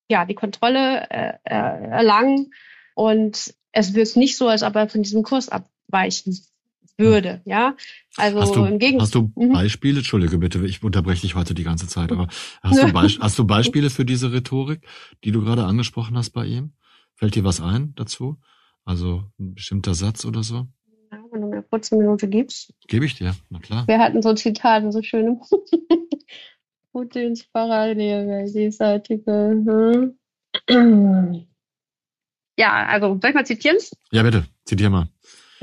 ja 0.10 0.26
die 0.26 0.36
Kontrolle 0.36 1.10
äh, 1.10 1.34
äh 1.46 1.90
erlangen 1.90 2.54
und 2.96 3.54
es 3.72 3.96
wirkt 3.96 4.16
nicht 4.16 4.38
so, 4.38 4.48
als 4.48 4.64
ob 4.64 4.76
er 4.76 4.88
von 4.88 5.02
diesem 5.02 5.24
Kurs 5.24 5.50
abweichen 5.50 6.40
würde, 6.98 7.42
ja. 7.46 7.76
Also 8.18 8.42
hast 8.42 8.56
du, 8.56 8.66
im 8.66 8.80
Gegenteil. 8.80 9.02
Hast 9.02 9.16
du 9.16 9.32
mhm. 9.36 9.54
Beispiele? 9.54 9.98
Entschuldige 9.98 10.38
bitte, 10.38 10.66
ich 10.66 10.84
unterbreche 10.84 11.22
dich 11.22 11.36
heute 11.36 11.54
die 11.54 11.64
ganze 11.64 11.88
Zeit, 11.88 12.12
aber 12.12 12.28
hast 12.62 12.82
du, 12.82 12.88
Be 12.94 13.08
hast 13.20 13.40
du 13.40 13.46
Beispiele 13.46 13.90
für 13.90 14.06
diese 14.06 14.32
Rhetorik, 14.32 14.88
die 15.24 15.32
du 15.32 15.42
gerade 15.44 15.66
angesprochen 15.66 16.18
hast 16.18 16.32
bei 16.32 16.46
ihm? 16.46 16.74
Fällt 17.16 17.36
dir 17.36 17.44
was 17.44 17.62
ein 17.62 17.94
dazu? 17.96 18.38
Also 18.86 19.24
ein 19.40 19.56
bestimmter 19.56 19.94
Satz 19.96 20.26
oder 20.26 20.44
so? 20.44 20.68
Ja, 21.12 21.20
wenn 21.32 21.42
du 21.42 21.48
mir 21.48 21.64
kurz 21.64 21.92
eine 21.92 22.04
Minute 22.04 22.28
gibst. 22.28 22.74
Gebe 22.88 23.06
ich 23.06 23.16
dir, 23.16 23.36
na 23.50 23.60
klar. 23.60 23.88
Wir 23.88 24.00
hatten 24.00 24.22
so 24.22 24.34
Zitate, 24.34 24.92
so 24.92 25.02
schöne 25.02 25.40
Putins 26.92 27.46
Parallele, 27.46 28.46
dieser 28.52 28.88
Artikel. 28.88 30.16
Hm. 30.70 31.48
Ja, 32.56 32.86
also 32.86 33.18
soll 33.20 33.32
ich 33.32 33.36
mal 33.36 33.46
zitieren? 33.46 33.78
Ja, 34.12 34.22
bitte, 34.22 34.46
zitier 34.66 34.92
mal. 34.92 35.08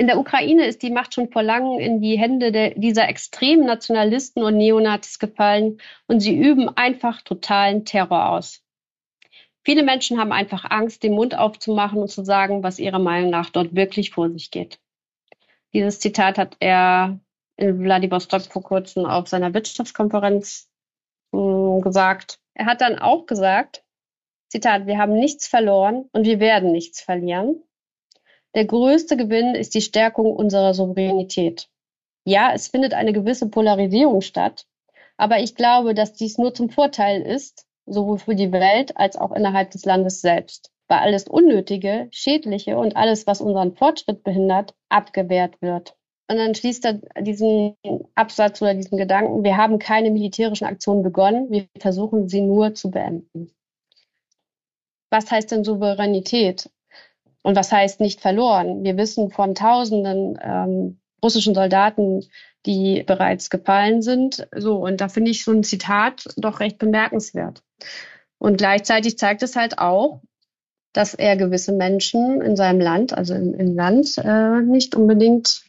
In 0.00 0.06
der 0.06 0.18
Ukraine 0.18 0.64
ist 0.64 0.80
die 0.80 0.88
Macht 0.88 1.12
schon 1.12 1.30
vor 1.30 1.42
langem 1.42 1.78
in 1.78 2.00
die 2.00 2.18
Hände 2.18 2.52
der, 2.52 2.70
dieser 2.70 3.06
extremen 3.06 3.66
Nationalisten 3.66 4.42
und 4.42 4.56
Neonazis 4.56 5.18
gefallen 5.18 5.78
und 6.06 6.20
sie 6.20 6.34
üben 6.34 6.74
einfach 6.74 7.20
totalen 7.20 7.84
Terror 7.84 8.30
aus. 8.30 8.64
Viele 9.62 9.82
Menschen 9.82 10.18
haben 10.18 10.32
einfach 10.32 10.64
Angst, 10.70 11.02
den 11.02 11.12
Mund 11.12 11.36
aufzumachen 11.36 11.98
und 11.98 12.08
zu 12.08 12.24
sagen, 12.24 12.62
was 12.62 12.78
ihrer 12.78 12.98
Meinung 12.98 13.28
nach 13.28 13.50
dort 13.50 13.76
wirklich 13.76 14.12
vor 14.12 14.30
sich 14.30 14.50
geht. 14.50 14.80
Dieses 15.74 16.00
Zitat 16.00 16.38
hat 16.38 16.56
er 16.60 17.20
in 17.58 17.82
Vladivostok 17.82 18.40
vor 18.40 18.62
kurzem 18.62 19.04
auf 19.04 19.28
seiner 19.28 19.52
Wirtschaftskonferenz 19.52 20.70
äh, 21.34 21.80
gesagt. 21.82 22.40
Er 22.54 22.64
hat 22.64 22.80
dann 22.80 22.98
auch 22.98 23.26
gesagt, 23.26 23.84
Zitat, 24.48 24.86
wir 24.86 24.96
haben 24.96 25.12
nichts 25.12 25.46
verloren 25.46 26.08
und 26.12 26.24
wir 26.24 26.40
werden 26.40 26.72
nichts 26.72 27.02
verlieren. 27.02 27.62
Der 28.54 28.64
größte 28.64 29.16
Gewinn 29.16 29.54
ist 29.54 29.74
die 29.74 29.80
Stärkung 29.80 30.34
unserer 30.34 30.74
Souveränität. 30.74 31.68
Ja, 32.24 32.52
es 32.52 32.68
findet 32.68 32.94
eine 32.94 33.12
gewisse 33.12 33.48
Polarisierung 33.48 34.20
statt, 34.20 34.66
aber 35.16 35.38
ich 35.38 35.54
glaube, 35.54 35.94
dass 35.94 36.14
dies 36.14 36.36
nur 36.38 36.52
zum 36.52 36.68
Vorteil 36.68 37.22
ist, 37.22 37.66
sowohl 37.86 38.18
für 38.18 38.34
die 38.34 38.52
Welt 38.52 38.96
als 38.96 39.16
auch 39.16 39.32
innerhalb 39.32 39.70
des 39.70 39.84
Landes 39.84 40.20
selbst, 40.20 40.70
weil 40.88 40.98
alles 40.98 41.28
Unnötige, 41.28 42.08
Schädliche 42.10 42.76
und 42.76 42.96
alles, 42.96 43.26
was 43.26 43.40
unseren 43.40 43.76
Fortschritt 43.76 44.24
behindert, 44.24 44.74
abgewehrt 44.88 45.60
wird. 45.62 45.96
Und 46.28 46.36
dann 46.36 46.54
schließt 46.54 46.84
er 46.84 47.00
diesen 47.22 47.76
Absatz 48.14 48.62
oder 48.62 48.74
diesen 48.74 48.98
Gedanken, 48.98 49.42
wir 49.42 49.56
haben 49.56 49.78
keine 49.78 50.10
militärischen 50.10 50.66
Aktionen 50.66 51.02
begonnen, 51.02 51.50
wir 51.50 51.66
versuchen 51.78 52.28
sie 52.28 52.40
nur 52.40 52.74
zu 52.74 52.90
beenden. 52.90 53.50
Was 55.10 55.30
heißt 55.30 55.50
denn 55.50 55.64
Souveränität? 55.64 56.70
Und 57.42 57.56
was 57.56 57.72
heißt 57.72 58.00
nicht 58.00 58.20
verloren? 58.20 58.84
Wir 58.84 58.96
wissen 58.96 59.30
von 59.30 59.54
Tausenden 59.54 60.38
ähm, 60.42 61.00
russischen 61.22 61.54
Soldaten, 61.54 62.26
die 62.66 63.02
bereits 63.06 63.50
gefallen 63.50 64.02
sind. 64.02 64.46
So, 64.54 64.76
und 64.76 65.00
da 65.00 65.08
finde 65.08 65.30
ich 65.30 65.44
so 65.44 65.52
ein 65.52 65.64
Zitat 65.64 66.28
doch 66.36 66.60
recht 66.60 66.78
bemerkenswert. 66.78 67.62
Und 68.38 68.58
gleichzeitig 68.58 69.18
zeigt 69.18 69.42
es 69.42 69.56
halt 69.56 69.78
auch, 69.78 70.20
dass 70.92 71.14
er 71.14 71.36
gewisse 71.36 71.72
Menschen 71.72 72.40
in 72.40 72.56
seinem 72.56 72.80
Land, 72.80 73.16
also 73.16 73.34
im, 73.34 73.54
im 73.54 73.74
Land, 73.74 74.18
äh, 74.18 74.60
nicht 74.60 74.94
unbedingt 74.94 75.62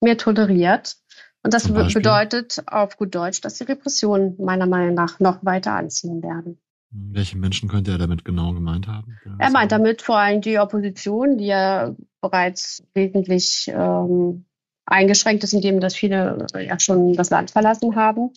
mehr 0.00 0.16
toleriert. 0.16 0.96
Und 1.42 1.54
das 1.54 1.68
bedeutet 1.68 2.62
auf 2.66 2.96
gut 2.96 3.14
Deutsch, 3.14 3.40
dass 3.40 3.54
die 3.54 3.64
Repressionen 3.64 4.36
meiner 4.38 4.66
Meinung 4.66 4.94
nach 4.94 5.20
noch 5.20 5.44
weiter 5.44 5.72
anziehen 5.72 6.22
werden. 6.22 6.58
Welche 6.90 7.36
Menschen 7.36 7.68
könnte 7.68 7.90
er 7.90 7.98
damit 7.98 8.24
genau 8.24 8.52
gemeint 8.52 8.88
haben? 8.88 9.18
Er 9.38 9.50
meint 9.50 9.72
damit 9.72 10.00
vor 10.00 10.18
allem 10.18 10.40
die 10.40 10.58
Opposition, 10.58 11.36
die 11.36 11.46
ja 11.46 11.94
bereits 12.20 12.82
wesentlich 12.94 13.70
ähm, 13.72 14.46
eingeschränkt 14.86 15.44
ist, 15.44 15.52
indem 15.52 15.80
dass 15.80 15.94
viele 15.94 16.46
ja 16.54 16.80
schon 16.80 17.12
das 17.12 17.30
Land 17.30 17.50
verlassen 17.50 17.94
haben 17.94 18.30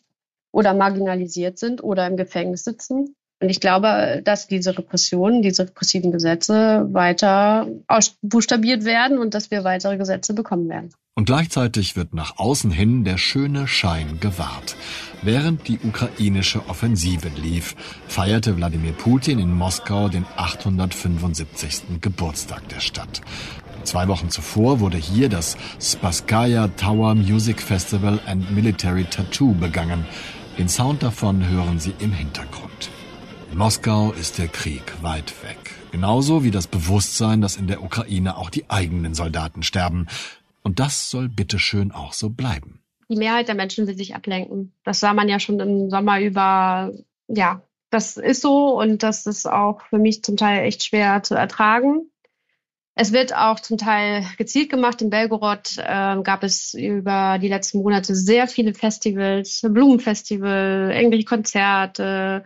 oder 0.52 0.74
marginalisiert 0.74 1.58
sind 1.58 1.82
oder 1.82 2.08
im 2.08 2.18
Gefängnis 2.18 2.66
sitzen. 2.66 3.16
Und 3.42 3.50
ich 3.50 3.60
glaube, 3.60 4.22
dass 4.24 4.48
diese 4.48 4.78
Repressionen, 4.78 5.42
diese 5.42 5.64
repressiven 5.64 6.12
Gesetze 6.12 6.88
weiter 6.92 7.68
buchstabiert 8.22 8.86
werden 8.86 9.18
und 9.18 9.34
dass 9.34 9.50
wir 9.50 9.64
weitere 9.64 9.98
Gesetze 9.98 10.34
bekommen 10.36 10.70
werden. 10.70 10.94
Und 11.14 11.26
gleichzeitig 11.26 11.98
wird 11.98 12.14
nach 12.14 12.38
außen 12.38 12.72
hin 12.72 13.04
der 13.04 13.18
schöne 13.18 13.68
Schein 13.68 14.22
gewahrt. 14.22 14.78
Während 15.22 15.68
die 15.68 15.78
ukrainische 15.84 16.68
Offensive 16.70 17.28
lief, 17.36 17.76
feierte 18.08 18.56
Wladimir 18.56 18.94
Putin 18.94 19.40
in 19.40 19.54
Moskau 19.54 20.08
den 20.08 20.26
875. 20.38 22.00
Geburtstag 22.00 22.68
der 22.70 22.80
Stadt. 22.80 23.22
Zwei 23.84 24.08
Wochen 24.08 24.30
zuvor 24.30 24.80
wurde 24.80 24.98
hier 24.98 25.28
das 25.28 25.58
Spaskaya 25.82 26.70
Tower 26.70 27.14
Music 27.16 27.62
Festival 27.62 28.22
and 28.26 28.50
Military 28.52 29.04
Tattoo 29.04 29.54
begangen. 29.54 30.06
Den 30.58 30.70
Sound 30.70 31.04
davon 31.04 31.46
hören 31.46 31.80
Sie 31.80 31.94
im 32.00 32.14
Hintergrund. 32.14 32.90
In 33.52 33.58
Moskau 33.58 34.14
ist 34.14 34.38
der 34.38 34.48
Krieg 34.48 34.84
weit 35.02 35.34
weg. 35.44 35.58
Genauso 35.92 36.46
wie 36.46 36.52
das 36.52 36.68
Bewusstsein, 36.68 37.42
dass 37.42 37.58
in 37.58 37.68
der 37.68 37.84
Ukraine 37.84 38.38
auch 38.38 38.50
die 38.50 38.70
eigenen 38.70 39.14
Soldaten 39.14 39.62
sterben. 39.62 40.08
Und 40.64 40.80
das 40.80 41.10
soll 41.10 41.30
bitteschön 41.30 41.92
auch 41.92 42.14
so 42.14 42.30
bleiben. 42.30 42.82
Die 43.10 43.18
Mehrheit 43.18 43.48
der 43.48 43.56
Menschen 43.56 43.88
will 43.88 43.98
sich 43.98 44.16
ablenken. 44.16 44.74
Das 44.84 45.00
sah 45.00 45.14
man 45.14 45.28
ja 45.28 45.40
schon 45.40 45.60
im 45.60 45.90
Sommer 45.90 46.22
über. 46.22 46.94
Ja, 47.28 47.62
das 47.90 48.18
ist 48.18 48.42
so 48.42 48.80
und 48.80 49.04
das 49.04 49.26
ist 49.26 49.46
auch 49.46 49.82
für 49.90 49.98
mich 49.98 50.24
zum 50.24 50.38
Teil 50.38 50.66
echt 50.66 50.84
schwer 50.84 51.24
zu 51.24 51.36
ertragen. 51.36 52.12
Es 52.96 53.14
wird 53.14 53.36
auch 53.36 53.60
zum 53.60 53.78
Teil 53.78 54.26
gezielt 54.38 54.70
gemacht. 54.70 55.02
In 55.02 55.10
Belgorod 55.10 55.78
äh, 55.78 56.22
gab 56.22 56.44
es 56.44 56.74
über 56.74 57.40
die 57.40 57.48
letzten 57.48 57.80
Monate 57.80 58.16
sehr 58.16 58.48
viele 58.48 58.74
Festivals, 58.74 59.62
Blumenfestival, 59.62 60.92
irgendwelche 60.94 61.26
Konzerte, 61.26 62.44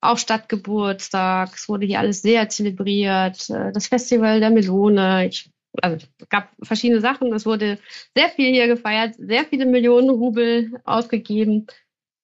auch 0.00 0.18
Stadtgeburtstag. 0.18 1.54
Es 1.54 1.68
wurde 1.68 1.86
hier 1.86 2.00
alles 2.00 2.22
sehr 2.22 2.48
zelebriert. 2.48 3.48
Äh, 3.50 3.72
das 3.72 3.86
Festival 3.86 4.40
der 4.40 4.50
Melone. 4.50 5.26
Ich, 5.28 5.51
also 5.80 5.96
es 6.18 6.28
gab 6.28 6.50
verschiedene 6.62 7.00
Sachen. 7.00 7.32
Es 7.32 7.46
wurde 7.46 7.78
sehr 8.14 8.28
viel 8.28 8.52
hier 8.52 8.66
gefeiert, 8.66 9.14
sehr 9.18 9.44
viele 9.44 9.66
Millionen 9.66 10.10
Rubel 10.10 10.80
ausgegeben, 10.84 11.66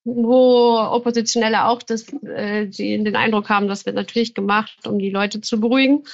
wo 0.04 0.78
Oppositionelle 0.78 1.64
auch 1.64 1.82
das, 1.82 2.12
äh, 2.24 2.66
die 2.66 3.02
den 3.02 3.16
Eindruck 3.16 3.48
haben, 3.48 3.68
das 3.68 3.86
wird 3.86 3.96
natürlich 3.96 4.34
gemacht, 4.34 4.86
um 4.86 4.98
die 4.98 5.10
Leute 5.10 5.40
zu 5.40 5.60
beruhigen. 5.60 6.04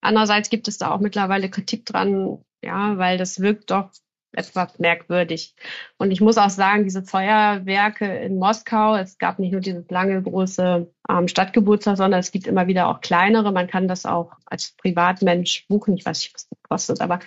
Andererseits 0.00 0.50
gibt 0.50 0.68
es 0.68 0.78
da 0.78 0.90
auch 0.90 1.00
mittlerweile 1.00 1.48
Kritik 1.48 1.86
dran, 1.86 2.44
ja, 2.62 2.98
weil 2.98 3.18
das 3.18 3.40
wirkt 3.40 3.70
doch 3.70 3.90
etwas 4.32 4.78
merkwürdig. 4.78 5.54
Und 5.98 6.10
ich 6.10 6.20
muss 6.20 6.38
auch 6.38 6.50
sagen, 6.50 6.84
diese 6.84 7.02
Feuerwerke 7.02 8.06
in 8.06 8.38
Moskau, 8.38 8.96
es 8.96 9.18
gab 9.18 9.38
nicht 9.38 9.52
nur 9.52 9.60
dieses 9.60 9.88
lange 9.90 10.22
große 10.22 10.90
ähm, 11.08 11.28
Stadtgeburtstag, 11.28 11.96
sondern 11.96 12.20
es 12.20 12.32
gibt 12.32 12.46
immer 12.46 12.66
wieder 12.66 12.88
auch 12.88 13.00
kleinere. 13.00 13.52
Man 13.52 13.68
kann 13.68 13.88
das 13.88 14.06
auch 14.06 14.32
als 14.46 14.72
Privatmensch 14.72 15.66
buchen. 15.68 15.96
Ich 15.96 16.06
weiß 16.06 16.20
nicht, 16.20 16.34
was 16.34 16.48
das 16.48 16.58
kostet, 16.62 17.00
aber 17.00 17.20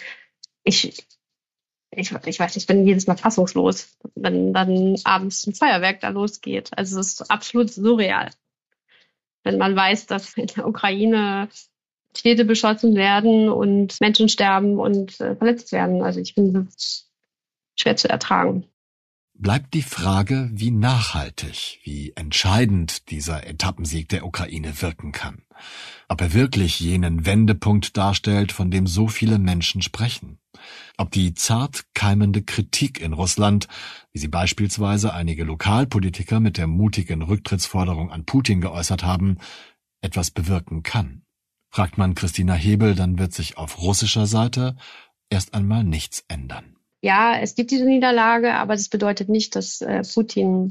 ich, 0.63 1.06
ich, 1.91 2.12
ich 2.12 2.39
weiß 2.39 2.56
nicht, 2.56 2.63
ich 2.63 2.68
bin 2.68 2.88
jedes 2.88 3.08
Mal 3.08 3.18
fassungslos, 3.18 3.98
wenn 4.15 4.54
dann 4.54 4.96
abends 5.04 5.46
ein 5.48 5.54
Feuerwerk 5.54 6.02
da 6.02 6.10
losgeht. 6.10 6.72
Also 6.76 7.00
es 7.00 7.20
ist 7.20 7.32
absolut 7.32 7.72
surreal. 7.72 8.32
Wenn 9.44 9.60
man 9.60 9.76
weiß, 9.76 10.08
dass 10.08 10.36
in 10.38 10.48
der 10.48 10.68
Ukraine 10.68 11.50
Städte 12.15 12.45
beschossen 12.45 12.95
werden 12.95 13.49
und 13.49 13.99
Menschen 14.01 14.30
sterben 14.30 14.80
und 14.80 15.19
äh, 15.19 15.36
verletzt 15.36 15.71
werden. 15.71 16.01
Also 16.01 16.19
ich 16.19 16.34
finde 16.34 16.63
das 16.63 17.10
schwer 17.75 17.95
zu 17.95 18.10
ertragen. 18.10 18.65
Bleibt 19.38 19.73
die 19.73 19.82
Frage, 19.82 20.49
wie 20.54 20.71
nachhaltig, 20.71 21.82
wie 21.84 22.13
entscheidend 22.15 23.10
dieser 23.12 23.45
Etappensieg 23.45 24.08
der 24.08 24.25
Ukraine 24.25 24.82
wirken 24.82 25.12
kann. 25.12 25.43
Ob 26.08 26.21
er 26.21 26.34
wirklich 26.34 26.80
jenen 26.80 27.25
Wendepunkt 27.25 27.97
darstellt, 27.97 28.54
von 28.54 28.71
dem 28.71 28.88
so 28.88 29.10
viele 29.10 29.38
Menschen 29.38 29.82
sprechen. 29.82 30.39
Ob 30.95 31.12
die 31.12 31.34
zart 31.34 31.84
keimende 31.93 32.43
Kritik 32.43 33.01
in 33.01 33.12
Russland, 33.12 33.67
wie 34.13 34.19
sie 34.19 34.30
beispielsweise 34.30 35.13
einige 35.13 35.43
Lokalpolitiker 35.43 36.39
mit 36.39 36.58
der 36.58 36.67
mutigen 36.67 37.21
Rücktrittsforderung 37.21 38.12
an 38.12 38.23
Putin 38.23 38.62
geäußert 38.62 39.04
haben, 39.04 39.39
etwas 39.99 40.32
bewirken 40.32 40.82
kann. 40.82 41.25
Fragt 41.76 41.98
man 41.98 42.16
Christina 42.16 42.54
Hebel, 42.54 42.96
dann 42.96 43.20
wird 43.20 43.34
sich 43.34 43.58
auf 43.58 43.82
russischer 43.82 44.28
Seite 44.28 44.78
erst 45.30 45.54
einmal 45.54 45.84
nichts 45.84 46.24
ändern. 46.30 46.78
ja, 47.02 47.38
es 47.38 47.56
gibt 47.56 47.70
diese 47.70 47.84
Niederlage, 47.84 48.54
aber 48.54 48.76
das 48.76 48.88
bedeutet 48.88 49.28
nicht, 49.28 49.58
dass 49.58 49.82
äh, 49.82 50.02
Putin 50.14 50.70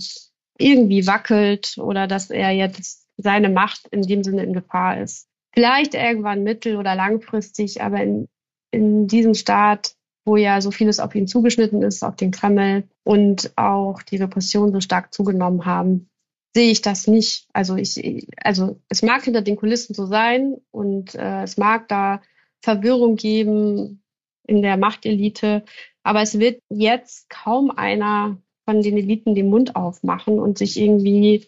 irgendwie 0.57 1.07
wackelt 1.07 1.77
oder 1.77 2.07
dass 2.07 2.31
er 2.31 2.53
jetzt 2.53 3.07
seine 3.19 3.51
Macht 3.51 3.87
in 3.89 4.01
dem 4.01 4.25
Sinne 4.25 4.45
in 4.45 4.55
Gefahr 4.55 4.99
ist. 4.99 5.29
Vielleicht 5.53 5.93
irgendwann 5.93 6.43
mittel- 6.43 6.79
oder 6.79 6.95
langfristig, 6.95 7.83
aber 7.83 8.03
in, 8.03 8.27
in 8.71 9.07
diesem 9.07 9.35
Staat, 9.35 9.97
wo 10.25 10.37
ja 10.39 10.63
so 10.63 10.71
vieles 10.71 11.01
auf 11.01 11.15
ihn 11.15 11.29
zugeschnitten 11.29 11.83
ist, 11.83 12.03
auf 12.03 12.17
den 12.17 12.31
Kreml 12.31 12.89
und 13.03 13.53
auch 13.57 14.01
die 14.01 14.17
Repressionen 14.17 14.73
so 14.73 14.81
stark 14.81 15.13
zugenommen 15.13 15.67
haben, 15.67 16.09
sehe 16.55 16.71
ich 16.71 16.83
das 16.83 17.07
nicht. 17.07 17.49
Also 17.53 17.77
ich, 17.77 18.29
also 18.37 18.81
es 18.89 19.03
mag 19.03 19.25
hinter 19.25 19.43
den 19.43 19.57
Kulissen 19.57 19.95
so 19.95 20.07
sein 20.07 20.57
und 20.71 21.15
äh, 21.15 21.43
es 21.43 21.57
mag 21.57 21.89
da 21.89 22.23
Verwirrung 22.63 23.17
geben 23.17 24.03
in 24.47 24.63
der 24.63 24.77
Machtelite, 24.77 25.65
aber 26.03 26.23
es 26.23 26.39
wird 26.39 26.61
jetzt 26.69 27.29
kaum 27.29 27.71
einer 27.71 28.39
von 28.65 28.83
den 28.83 28.97
Eliten 28.97 29.35
den 29.35 29.51
Mund 29.51 29.77
aufmachen 29.77 30.39
und 30.39 30.59
sich 30.59 30.79
irgendwie 30.79 31.47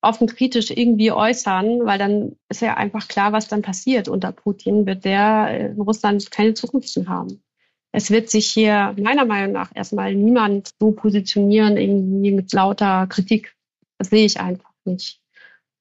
offen 0.00 0.28
kritisch 0.28 0.70
irgendwie 0.70 1.12
äußern, 1.12 1.84
weil 1.84 1.98
dann 1.98 2.36
ist 2.48 2.62
ja 2.62 2.76
einfach 2.76 3.08
klar, 3.08 3.32
was 3.32 3.48
dann 3.48 3.62
passiert. 3.62 4.08
Unter 4.08 4.32
Putin 4.32 4.86
wird 4.86 5.04
der 5.04 5.72
in 5.72 5.80
Russland 5.80 6.30
keine 6.30 6.54
Zukunft 6.54 6.96
mehr 6.96 7.08
haben. 7.08 7.42
Es 7.90 8.10
wird 8.10 8.30
sich 8.30 8.48
hier 8.48 8.94
meiner 8.98 9.24
Meinung 9.24 9.52
nach 9.52 9.74
erstmal 9.74 10.14
niemand 10.14 10.70
so 10.78 10.92
positionieren, 10.92 11.76
irgendwie 11.76 12.32
mit 12.32 12.52
lauter 12.52 13.06
Kritik. 13.08 13.54
Das 13.98 14.10
sehe 14.10 14.24
ich 14.24 14.40
einfach 14.40 14.72
nicht. 14.84 15.20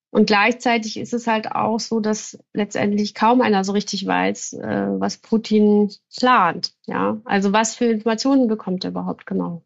Und 0.09 0.27
gleichzeitig 0.27 0.97
ist 0.97 1.13
es 1.13 1.27
halt 1.27 1.51
auch 1.51 1.79
so, 1.79 1.99
dass 1.99 2.39
letztendlich 2.53 3.13
kaum 3.13 3.41
einer 3.41 3.63
so 3.63 3.73
richtig 3.73 4.05
weiß, 4.05 4.53
äh, 4.53 4.87
was 4.99 5.17
Putin 5.17 5.91
plant. 6.17 6.73
Ja, 6.85 7.21
also 7.25 7.53
was 7.53 7.75
für 7.75 7.85
Informationen 7.85 8.47
bekommt 8.47 8.83
er 8.83 8.91
überhaupt 8.91 9.25
genau? 9.25 9.63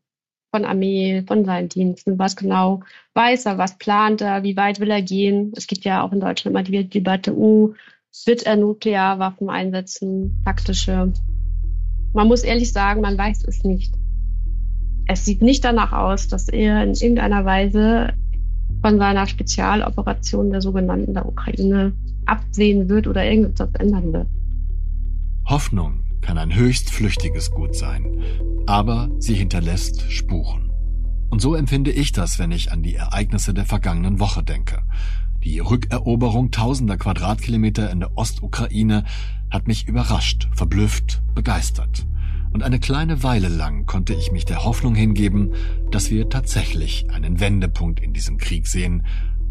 von 0.52 0.66
Armee, 0.66 1.24
von 1.26 1.46
seinen 1.46 1.70
Diensten, 1.70 2.20
was 2.20 2.36
genau 2.36 2.82
weiß 3.14 3.46
er, 3.46 3.58
was 3.58 3.78
plant 3.78 4.22
er, 4.22 4.44
wie 4.44 4.58
weit 4.58 4.80
will 4.80 4.92
er 4.92 5.02
gehen. 5.02 5.54
Es 5.56 5.66
gibt 5.66 5.86
ja 5.86 6.04
auch 6.04 6.12
in 6.12 6.20
Deutschland 6.20 6.54
immer 6.54 6.64
die 6.64 6.88
Debatte, 6.88 7.34
uh, 7.34 7.74
wird 8.26 8.44
er 8.44 8.58
Nuklearwaffen 8.58 9.50
einsetzen, 9.50 10.42
taktische. 10.44 11.14
Man 12.14 12.28
muss 12.28 12.44
ehrlich 12.44 12.74
sagen, 12.74 13.02
man 13.02 13.18
weiß 13.18 13.46
es 13.46 13.64
nicht. 13.64 13.94
Es 15.08 15.24
sieht 15.24 15.42
nicht 15.42 15.64
danach 15.64 15.94
aus, 15.94 16.28
dass 16.28 16.50
er 16.50 16.84
in 16.84 16.94
irgendeiner 16.94 17.46
Weise 17.46 18.14
von 18.82 18.98
seiner 18.98 19.28
Spezialoperation 19.28 20.52
der 20.52 20.62
sogenannten 20.62 21.14
der 21.14 21.26
Ukraine 21.26 21.94
absehen 22.26 22.90
wird 22.90 23.08
oder 23.08 23.24
irgendetwas 23.24 23.70
ändern 23.76 24.14
wird. 24.14 24.28
Hoffnung 25.46 26.02
kann 26.22 26.38
ein 26.38 26.54
höchst 26.54 26.90
flüchtiges 26.90 27.52
Gut 27.52 27.76
sein, 27.76 28.22
aber 28.66 29.10
sie 29.20 29.34
hinterlässt 29.34 30.12
Spuren. 30.12 30.72
Und 31.30 31.42
so 31.42 31.56
empfinde 31.56 31.92
ich 31.92 32.12
das, 32.12 32.40
wenn 32.40 32.52
ich 32.52 32.72
an 32.72 32.84
die 32.84 32.96
Ereignisse 32.96 33.54
der 33.54 33.66
vergangenen 33.66 34.20
Woche 34.20 34.44
denke. 34.44 34.84
Die 35.44 35.60
Rückeroberung 35.60 36.52
tausender 36.52 36.98
Quadratkilometer 36.98 37.90
in 37.90 38.02
der 38.02 38.16
Ostukraine 38.18 39.06
hat 39.50 39.68
mich 39.68 39.88
überrascht, 39.88 40.50
verblüfft, 40.54 41.22
begeistert. 41.34 42.06
Und 42.54 42.64
eine 42.64 42.80
kleine 42.80 43.24
Weile 43.24 43.48
lang 43.48 43.86
konnte 43.86 44.14
ich 44.14 44.32
mich 44.32 44.46
der 44.46 44.64
Hoffnung 44.66 44.94
hingeben, 44.94 45.54
dass 45.90 46.12
wir 46.12 46.30
tatsächlich 46.30 47.10
einen 47.10 47.40
Wendepunkt 47.40 48.00
in 48.00 48.14
diesem 48.14 48.38
Krieg 48.38 48.68
sehen, 48.68 49.06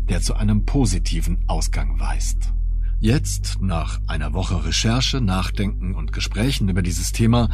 der 0.09 0.21
zu 0.21 0.35
einem 0.35 0.67
positiven 0.67 1.39
Ausgang 1.47 1.99
weist. 1.99 2.53
Jetzt, 2.99 3.63
nach 3.63 4.01
einer 4.07 4.35
Woche 4.35 4.67
Recherche, 4.67 5.23
Nachdenken 5.23 5.95
und 5.95 6.13
Gesprächen 6.13 6.69
über 6.69 6.83
dieses 6.83 7.13
Thema, 7.13 7.49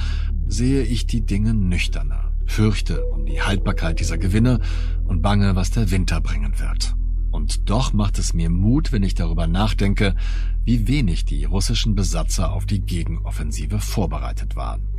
sehe 0.48 0.82
ich 0.82 1.06
die 1.06 1.24
Dinge 1.24 1.54
nüchterner, 1.54 2.32
fürchte 2.46 3.04
um 3.06 3.26
die 3.26 3.40
Haltbarkeit 3.40 4.00
dieser 4.00 4.18
Gewinne 4.18 4.60
und 5.04 5.22
bange, 5.22 5.54
was 5.54 5.70
der 5.70 5.92
Winter 5.92 6.20
bringen 6.20 6.58
wird. 6.58 6.96
Und 7.30 7.70
doch 7.70 7.92
macht 7.92 8.18
es 8.18 8.32
mir 8.32 8.50
Mut, 8.50 8.90
wenn 8.90 9.04
ich 9.04 9.14
darüber 9.14 9.46
nachdenke, 9.46 10.16
wie 10.64 10.88
wenig 10.88 11.26
die 11.26 11.44
russischen 11.44 11.94
Besatzer 11.94 12.52
auf 12.52 12.66
die 12.66 12.80
Gegenoffensive 12.80 13.78
vorbereitet 13.78 14.56
waren. 14.56 14.95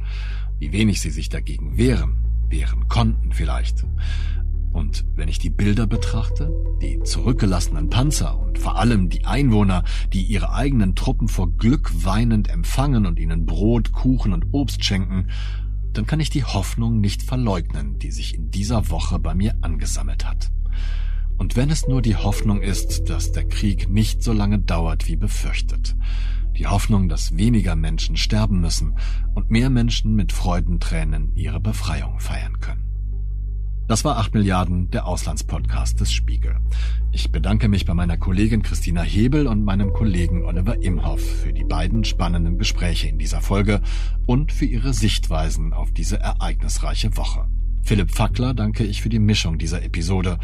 Wie 0.59 0.71
wenig 0.71 1.01
sie 1.01 1.11
sich 1.11 1.29
dagegen 1.29 1.77
wehren, 1.77 2.17
wehren 2.49 2.87
konnten 2.87 3.31
vielleicht. 3.31 3.85
Und 4.73 5.05
wenn 5.15 5.27
ich 5.27 5.39
die 5.39 5.49
Bilder 5.49 5.87
betrachte, 5.87 6.51
die 6.81 7.01
zurückgelassenen 7.01 7.89
Panzer 7.89 8.37
und 8.37 8.59
vor 8.59 8.77
allem 8.77 9.09
die 9.09 9.25
Einwohner, 9.25 9.83
die 10.13 10.21
ihre 10.21 10.53
eigenen 10.53 10.93
Truppen 10.93 11.27
vor 11.27 11.49
Glück 11.57 11.91
weinend 12.05 12.49
empfangen 12.49 13.05
und 13.05 13.19
ihnen 13.19 13.45
Brot, 13.45 13.91
Kuchen 13.91 14.33
und 14.33 14.45
Obst 14.51 14.83
schenken, 14.83 15.29
dann 15.93 16.05
kann 16.05 16.19
ich 16.19 16.29
die 16.29 16.43
Hoffnung 16.43 16.99
nicht 16.99 17.23
verleugnen, 17.23 17.97
die 17.97 18.11
sich 18.11 18.35
in 18.35 18.51
dieser 18.51 18.89
Woche 18.89 19.17
bei 19.17 19.33
mir 19.33 19.55
angesammelt 19.61 20.25
hat. 20.25 20.51
Und 21.37 21.55
wenn 21.55 21.69
es 21.69 21.87
nur 21.87 22.01
die 22.01 22.15
Hoffnung 22.15 22.61
ist, 22.61 23.09
dass 23.09 23.31
der 23.31 23.47
Krieg 23.47 23.89
nicht 23.89 24.21
so 24.21 24.33
lange 24.33 24.59
dauert 24.59 25.07
wie 25.07 25.15
befürchtet, 25.15 25.95
die 26.57 26.67
Hoffnung, 26.67 27.07
dass 27.07 27.37
weniger 27.37 27.75
Menschen 27.75 28.17
sterben 28.17 28.59
müssen 28.59 28.97
und 29.35 29.51
mehr 29.51 29.69
Menschen 29.69 30.15
mit 30.15 30.31
Freudentränen 30.31 31.35
ihre 31.35 31.59
Befreiung 31.59 32.19
feiern 32.19 32.59
können. 32.59 32.83
Das 33.87 34.03
war 34.03 34.17
8 34.17 34.33
Milliarden, 34.33 34.91
der 34.91 35.05
Auslandspodcast 35.05 36.01
des 36.01 36.11
Spiegel. 36.11 36.57
Ich 37.13 37.31
bedanke 37.31 37.69
mich 37.69 37.85
bei 37.85 37.93
meiner 37.93 38.17
Kollegin 38.17 38.61
Christina 38.61 39.01
Hebel 39.01 39.47
und 39.47 39.63
meinem 39.63 39.93
Kollegen 39.93 40.43
Oliver 40.43 40.81
Imhoff 40.81 41.21
für 41.21 41.53
die 41.53 41.63
beiden 41.63 42.03
spannenden 42.03 42.57
Gespräche 42.57 43.07
in 43.07 43.17
dieser 43.17 43.39
Folge 43.39 43.81
und 44.25 44.51
für 44.51 44.65
ihre 44.65 44.93
Sichtweisen 44.93 45.71
auf 45.71 45.93
diese 45.93 46.19
ereignisreiche 46.19 47.15
Woche. 47.15 47.47
Philipp 47.83 48.11
Fackler 48.11 48.53
danke 48.53 48.83
ich 48.83 49.01
für 49.01 49.09
die 49.09 49.19
Mischung 49.19 49.57
dieser 49.57 49.81
Episode 49.83 50.37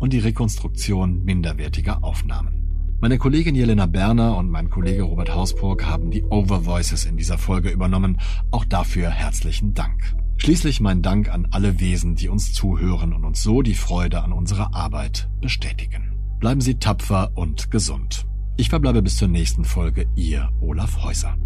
und 0.00 0.12
die 0.12 0.18
Rekonstruktion 0.18 1.24
minderwertiger 1.24 2.02
Aufnahmen. 2.02 2.67
Meine 3.00 3.16
Kollegin 3.16 3.54
Jelena 3.54 3.86
Berner 3.86 4.36
und 4.36 4.50
mein 4.50 4.70
Kollege 4.70 5.04
Robert 5.04 5.32
Hausburg 5.32 5.86
haben 5.86 6.10
die 6.10 6.24
Overvoices 6.24 7.04
in 7.04 7.16
dieser 7.16 7.38
Folge 7.38 7.70
übernommen. 7.70 8.18
Auch 8.50 8.64
dafür 8.64 9.08
herzlichen 9.08 9.72
Dank. 9.72 10.16
Schließlich 10.38 10.80
mein 10.80 11.00
Dank 11.00 11.28
an 11.28 11.46
alle 11.52 11.78
Wesen, 11.78 12.16
die 12.16 12.28
uns 12.28 12.52
zuhören 12.52 13.12
und 13.12 13.24
uns 13.24 13.40
so 13.40 13.62
die 13.62 13.76
Freude 13.76 14.24
an 14.24 14.32
unserer 14.32 14.74
Arbeit 14.74 15.30
bestätigen. 15.40 16.18
Bleiben 16.40 16.60
Sie 16.60 16.80
tapfer 16.80 17.30
und 17.36 17.70
gesund. 17.70 18.26
Ich 18.56 18.68
verbleibe 18.68 19.00
bis 19.00 19.16
zur 19.16 19.28
nächsten 19.28 19.64
Folge, 19.64 20.06
Ihr 20.16 20.50
Olaf 20.60 21.04
Häuser. 21.04 21.36